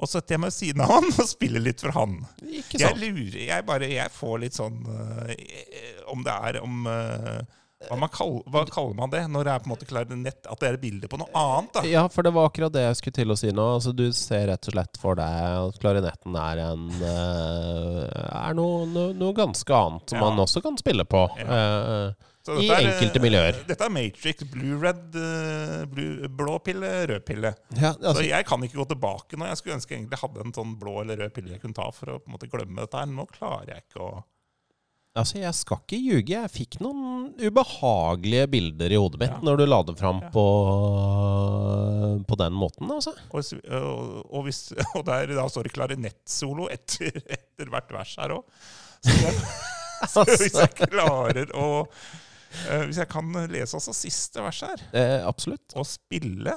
[0.00, 2.20] Og så setter jeg meg ved siden av han og spiller litt for han.
[2.42, 5.32] Ikke Jeg lurer, jeg bare, jeg får litt sånn øh,
[6.10, 7.40] Om det er om øh,
[7.88, 10.42] hva, man kall, hva kaller man det når det er på en måte klarinett?
[10.52, 11.72] At det er et bilde på noe annet?
[11.78, 11.82] da?
[11.88, 13.66] Ja, for det var akkurat det jeg skulle til å si nå.
[13.78, 18.02] Altså, du ser rett og slett for deg at klarinetten er en eh,
[18.48, 20.26] Er noe, noe, noe ganske annet som Ja.
[20.28, 21.22] man også kan spille på.
[21.40, 22.12] Ja.
[22.40, 23.58] Så I er, enkelte miljøer.
[23.68, 24.44] Dette er Matrix.
[24.48, 25.16] Blue-red,
[25.92, 27.50] blue, blå pille, rød pille.
[27.76, 29.44] ja, Så altså, jeg kan ikke gå tilbake nå.
[29.50, 31.90] Jeg skulle ønske jeg egentlig hadde en sånn blå eller rød pille jeg kunne ta
[31.92, 33.10] for å på en måte glemme dette her.
[33.12, 34.22] Nå klarer jeg ikke å
[35.18, 36.34] altså, jeg skal ikke ljuge.
[36.36, 39.40] Jeg fikk noen ubehagelige bilder i hodet mitt Ja.
[39.42, 40.30] når du la det fram Ja.
[40.34, 40.44] på,
[42.28, 43.14] på den måten, altså.
[43.30, 44.62] Og, og, og, hvis,
[44.96, 48.44] og der da står det klarinettsolo etter, etter hvert vers her òg.
[49.04, 54.80] Så hvis altså jeg klarer å eh, Hvis jeg kan lese også siste vers her
[54.96, 55.74] eh, absolutt.
[55.76, 56.54] Å spille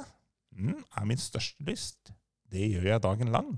[0.55, 2.13] mm, er min største lyst.
[2.53, 3.51] Det gjør jeg dagen lang.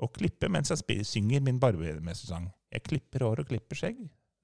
[0.00, 2.48] Å klippe mens jeg spiller, synger min barbermestersang.
[2.72, 3.98] Jeg klipper hår og klipper skjegg.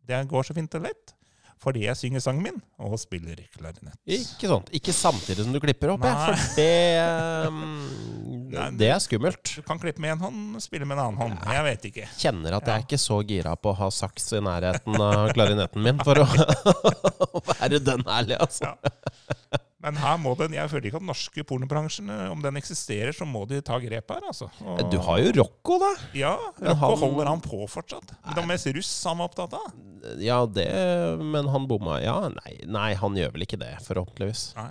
[0.06, 1.16] Det går så fint og lett.
[1.62, 3.96] Fordi jeg synger sangen min og spiller klarinett.
[4.12, 4.68] Ikke sånt.
[4.76, 7.62] Ikke samtidig som du klipper opp, jeg, for det um,
[8.56, 9.54] Nei, Det er skummelt.
[9.56, 11.38] Du kan klippe med én hånd, spille med en annen hånd.
[11.48, 12.08] Jeg vet ikke.
[12.20, 15.82] Kjenner at jeg er ikke så gira på å ha saks i nærheten av klarinetten
[15.88, 16.28] min for å
[17.54, 18.76] være den ærlig, altså.
[18.76, 19.64] Ja.
[19.84, 23.42] Men her må den, jeg føler ikke at norske pornobransjen, om den eksisterer, så må
[23.48, 24.24] de ta grep her.
[24.30, 24.48] altså.
[24.64, 25.90] Og- Du har jo Rocco, da.
[26.16, 28.06] Ja, Rocco han- holder han på fortsatt.
[28.08, 29.72] Det var mest russ han var opptatt av.
[30.18, 32.00] Ja, det Men han bomma.
[32.02, 34.54] Ja, nei, nei, han gjør vel ikke det, forhåpentligvis.
[34.56, 34.70] Nei.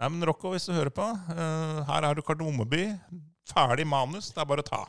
[0.00, 2.98] Nei, men Rocco, hvis du hører på, uh, her er du Kardemommeby.
[3.48, 4.84] Ferdig manus, det er bare å ta.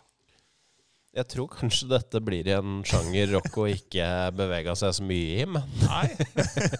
[1.16, 5.62] Jeg tror kanskje dette blir en sjanger Rocco ikke bevega seg så mye i, men
[5.86, 6.08] Nei.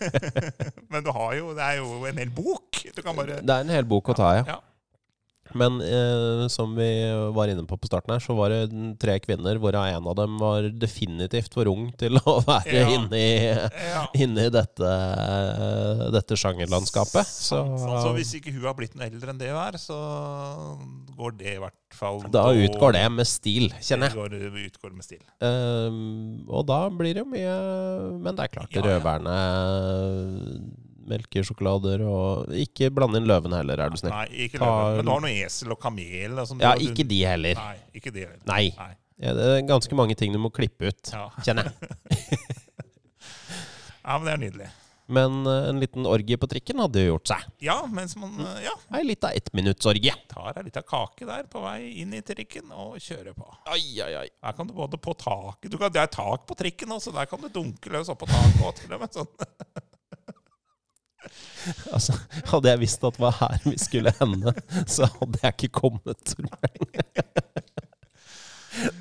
[0.90, 2.73] men du har jo, det er jo en hel bok.
[2.96, 4.46] Du kan bare det er en hel bok å ta ja.
[4.56, 4.60] Ja.
[5.54, 6.88] Men eh, som vi
[7.36, 10.40] var inne på på starten her, så var det tre kvinner, hvorav en av dem
[10.42, 12.88] var definitivt for ung til å være Ja.
[12.96, 13.36] inne i
[13.92, 14.06] Ja.
[14.18, 14.94] inne i dette,
[16.16, 17.28] dette sjangerlandskapet.
[17.30, 18.10] Så sant.
[18.18, 20.00] hvis ikke hun har blitt noe eldre enn det hun er, så
[21.20, 24.32] går det i hvert fall da utgår det med stil, kjenner jeg.
[24.34, 25.22] Det går, utgår med stil.
[25.46, 27.54] Ehm, og da blir det jo mye
[28.26, 28.82] Men det er klart, ja.
[28.82, 29.38] røverne
[31.10, 34.14] melkesjokolader og Ikke blande inn løven heller, er du snill.
[34.14, 36.38] Nei, ikke Ta- Men du har noe esel og kamel.
[36.40, 36.62] og sånn.
[36.62, 37.56] Ja, Du- ikke de heller.
[37.56, 38.46] Nei, ikke de heller.
[38.46, 38.70] Nei.
[38.78, 38.92] Nei.
[39.24, 41.30] Ja, det er ganske mange ting du må klippe ut, Ja.
[41.46, 41.74] kjenner jeg.
[44.04, 44.70] ja, men det er nydelig.
[45.14, 47.44] Men eh, en liten orgie på trikken hadde jo gjort seg.
[47.62, 50.14] Ja, mens man eh, ja, Ei lita ettminuttsorgie.
[50.32, 53.48] tar ei lita kake der på vei inn i trikken og kjører på.
[53.68, 54.28] Ai, ai, ai.
[54.42, 57.26] Der kan du både på taket du kan, Det er tak på trikken også, der
[57.28, 58.64] kan du dunke løs oppå taket.
[58.64, 59.28] Og til og med sånn.
[61.96, 62.16] Altså,
[62.52, 64.52] hadde jeg visst at det var her vi skulle hende,
[64.90, 66.36] så hadde jeg ikke kommet.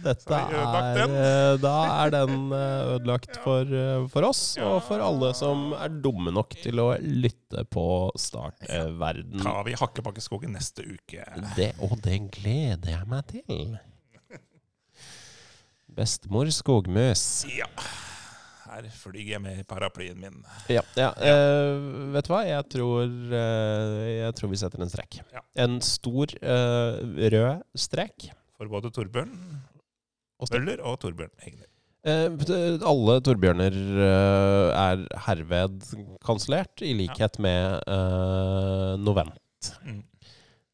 [0.02, 5.32] Dette er eh, Da er den eh, ødelagt for, eh, for oss, og for alle
[5.37, 7.87] som er dumme nok til å lytte på
[8.20, 9.40] Startverden.
[9.42, 11.24] tar vi Hakkebakkeskogen neste uke.
[11.56, 13.76] Det, og det gleder jeg meg til.
[15.98, 17.26] Bestemor skogmus.
[17.56, 17.68] Ja.
[18.72, 20.38] Her flyr jeg med paraplyen min.
[20.72, 21.11] Ja, ja.
[21.12, 22.38] Uh, vet du hva?
[22.48, 25.18] Jeg tror, uh, jeg tror vi setter en strek.
[25.35, 25.42] Ja.
[25.66, 27.02] En stor uh,
[27.35, 28.30] rød strek.
[28.56, 29.35] For både Torbjørn
[30.40, 31.68] Og Møller og Torbjørn Egner.
[32.02, 33.77] Alle Torbjørner
[34.75, 35.85] er herved
[36.27, 39.68] kansellert, i likhet med eh, Novent.
[39.87, 40.00] Mm.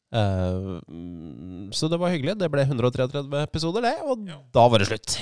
[0.09, 2.33] Mm, så det var hyggelig.
[2.41, 3.93] Det ble 133 episoder, det.
[4.09, 4.39] Og Ja.
[4.57, 5.19] da var det slutt.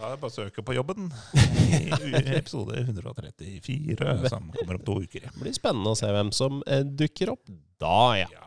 [0.00, 1.10] Er det bare å søke på jobben
[2.08, 5.26] i episode 134, som kommer om to uker.
[5.26, 8.28] Det blir spennende å se hvem som eh, dukker opp da, ja.
[8.32, 8.46] Ja.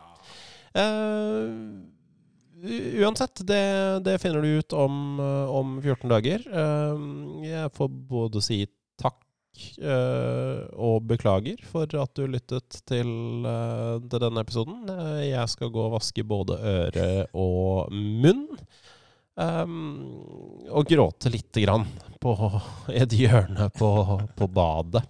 [0.82, 1.52] Eh,
[3.04, 3.62] uansett, det,
[4.06, 6.42] det finner du ut om, eh, om 14 dager.
[6.50, 8.58] Uh, jeg får både si
[8.98, 9.20] takk
[9.78, 13.12] uh, og beklager for at du lyttet til,
[14.10, 14.90] til denne episoden.
[15.22, 18.48] Jeg skal gå og vaske både øre og munn.
[19.34, 21.88] Um, og gråte lite grann
[22.22, 22.34] på
[22.94, 23.90] et hjørne på,
[24.38, 25.02] på badet.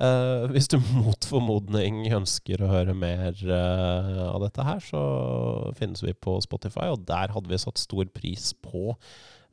[0.00, 5.02] Uh, hvis du mot formodning ønsker å høre mer uh, av dette her, så
[5.78, 8.96] finnes vi på Spotify, og der hadde vi satt stor pris på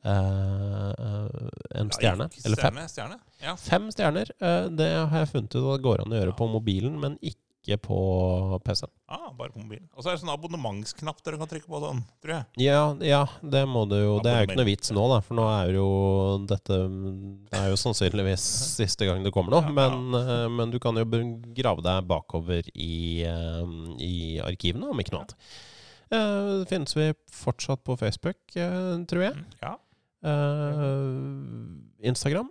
[0.00, 1.28] Uh,
[1.76, 2.24] en stjerne.
[2.32, 2.72] Ja, Eller fem.
[2.72, 3.16] Stjerne, stjerne.
[3.42, 3.52] Ja.
[3.60, 4.30] Fem stjerner.
[4.40, 7.18] Uh, det har jeg funnet ut at det går an å gjøre på mobilen, men
[7.20, 8.90] ikke på PC-en.
[9.10, 9.88] Ah, bare på mobilen.
[9.94, 12.44] Og så er det sånn abonnementsknapp dere kan trykke på sånn, tror jeg.
[12.64, 14.14] Ja, ja, det må du jo.
[14.24, 15.88] Det er jo ikke noe vits nå, da, for nå er jo
[16.48, 16.78] dette
[17.50, 18.46] Det er jo sannsynligvis
[18.80, 19.74] siste gang det kommer noe.
[19.76, 21.04] Men, eh, men du kan jo
[21.58, 25.36] grave deg bakover i, eh, i arkivene, om ikke noe annet.
[26.10, 29.36] Eh, finnes vi fortsatt på Facebook, tror jeg.
[29.36, 29.76] Mm, Ja.
[32.04, 32.50] Instagram.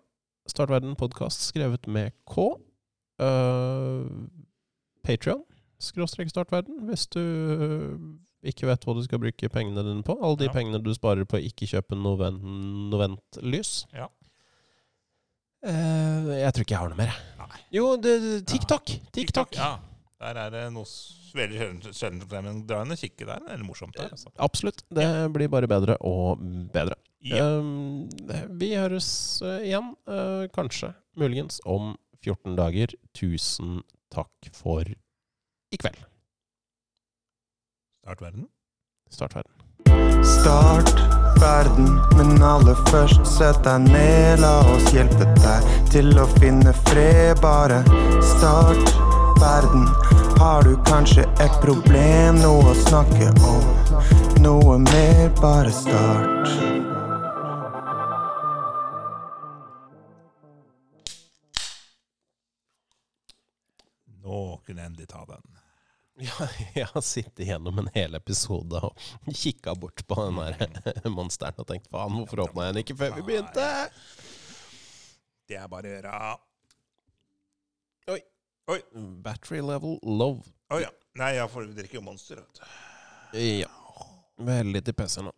[0.50, 2.56] Startverden podkast skrevet med K.
[3.20, 4.08] Uh,
[5.10, 5.44] Patrion.
[5.80, 10.16] Skråstrek startverden, hvis du eh, ikke vet hva du skal bruke pengene dine på.
[10.20, 10.54] Alle de Ja.
[10.56, 12.44] pengene du sparer på å ikke kjøpe Novent-
[12.92, 13.86] Novent-lys.
[13.96, 14.08] Ja.
[15.64, 17.14] Eh, jeg tror ikke jeg har noe mer.
[17.40, 17.62] Nei.
[17.76, 18.92] Jo, det, det- TikTok!
[19.16, 19.56] TikTok.
[19.60, 19.78] Ja.
[20.20, 20.84] Der er det noe
[21.36, 23.40] veldig sjelden- sjeldent, men dra inn og kikke der.
[23.46, 24.10] Det er morsomt der.
[24.12, 24.32] Altså.
[24.38, 24.84] Absolutt.
[24.92, 26.40] Det blir bare bedre og
[26.74, 26.96] bedre.
[27.24, 27.44] Ja.
[27.60, 28.08] Um,
[28.60, 32.94] vi høres eh, igjen, uh, kanskje, muligens, om 14 dager.
[33.16, 33.82] Tusen
[34.14, 36.06] takk for i kveld.
[38.04, 38.48] Start verden.
[39.10, 39.52] Start verden.
[40.24, 40.90] Start
[41.40, 44.42] verden, men aller først sett deg ned.
[44.44, 47.40] La oss hjelpe deg til å finne fred.
[47.44, 47.84] Bare
[48.34, 48.94] start
[49.42, 49.86] verden.
[50.40, 53.66] Har du kanskje et problem, noe å snakke om?
[54.40, 56.89] Noe mer, bare start.
[64.30, 65.58] Nå kunne endelig ta den.
[66.20, 69.08] Ja, jeg har sittet gjennom en hel episode og
[69.42, 73.16] kikka bort på den der monsteren og tenkt faen, hvorfor åpna jeg den ikke før
[73.18, 73.66] vi begynte?
[75.50, 76.14] Det er bare å gjøre
[78.14, 78.20] Oi.
[78.70, 78.80] Oi.
[79.26, 80.44] Battery level low.
[80.70, 80.94] Å ja.
[81.18, 82.44] Nei, jeg får drikke jo Monster.
[82.44, 83.42] vet du.
[83.64, 83.70] Ja.
[84.46, 85.34] Veldig til PC nå.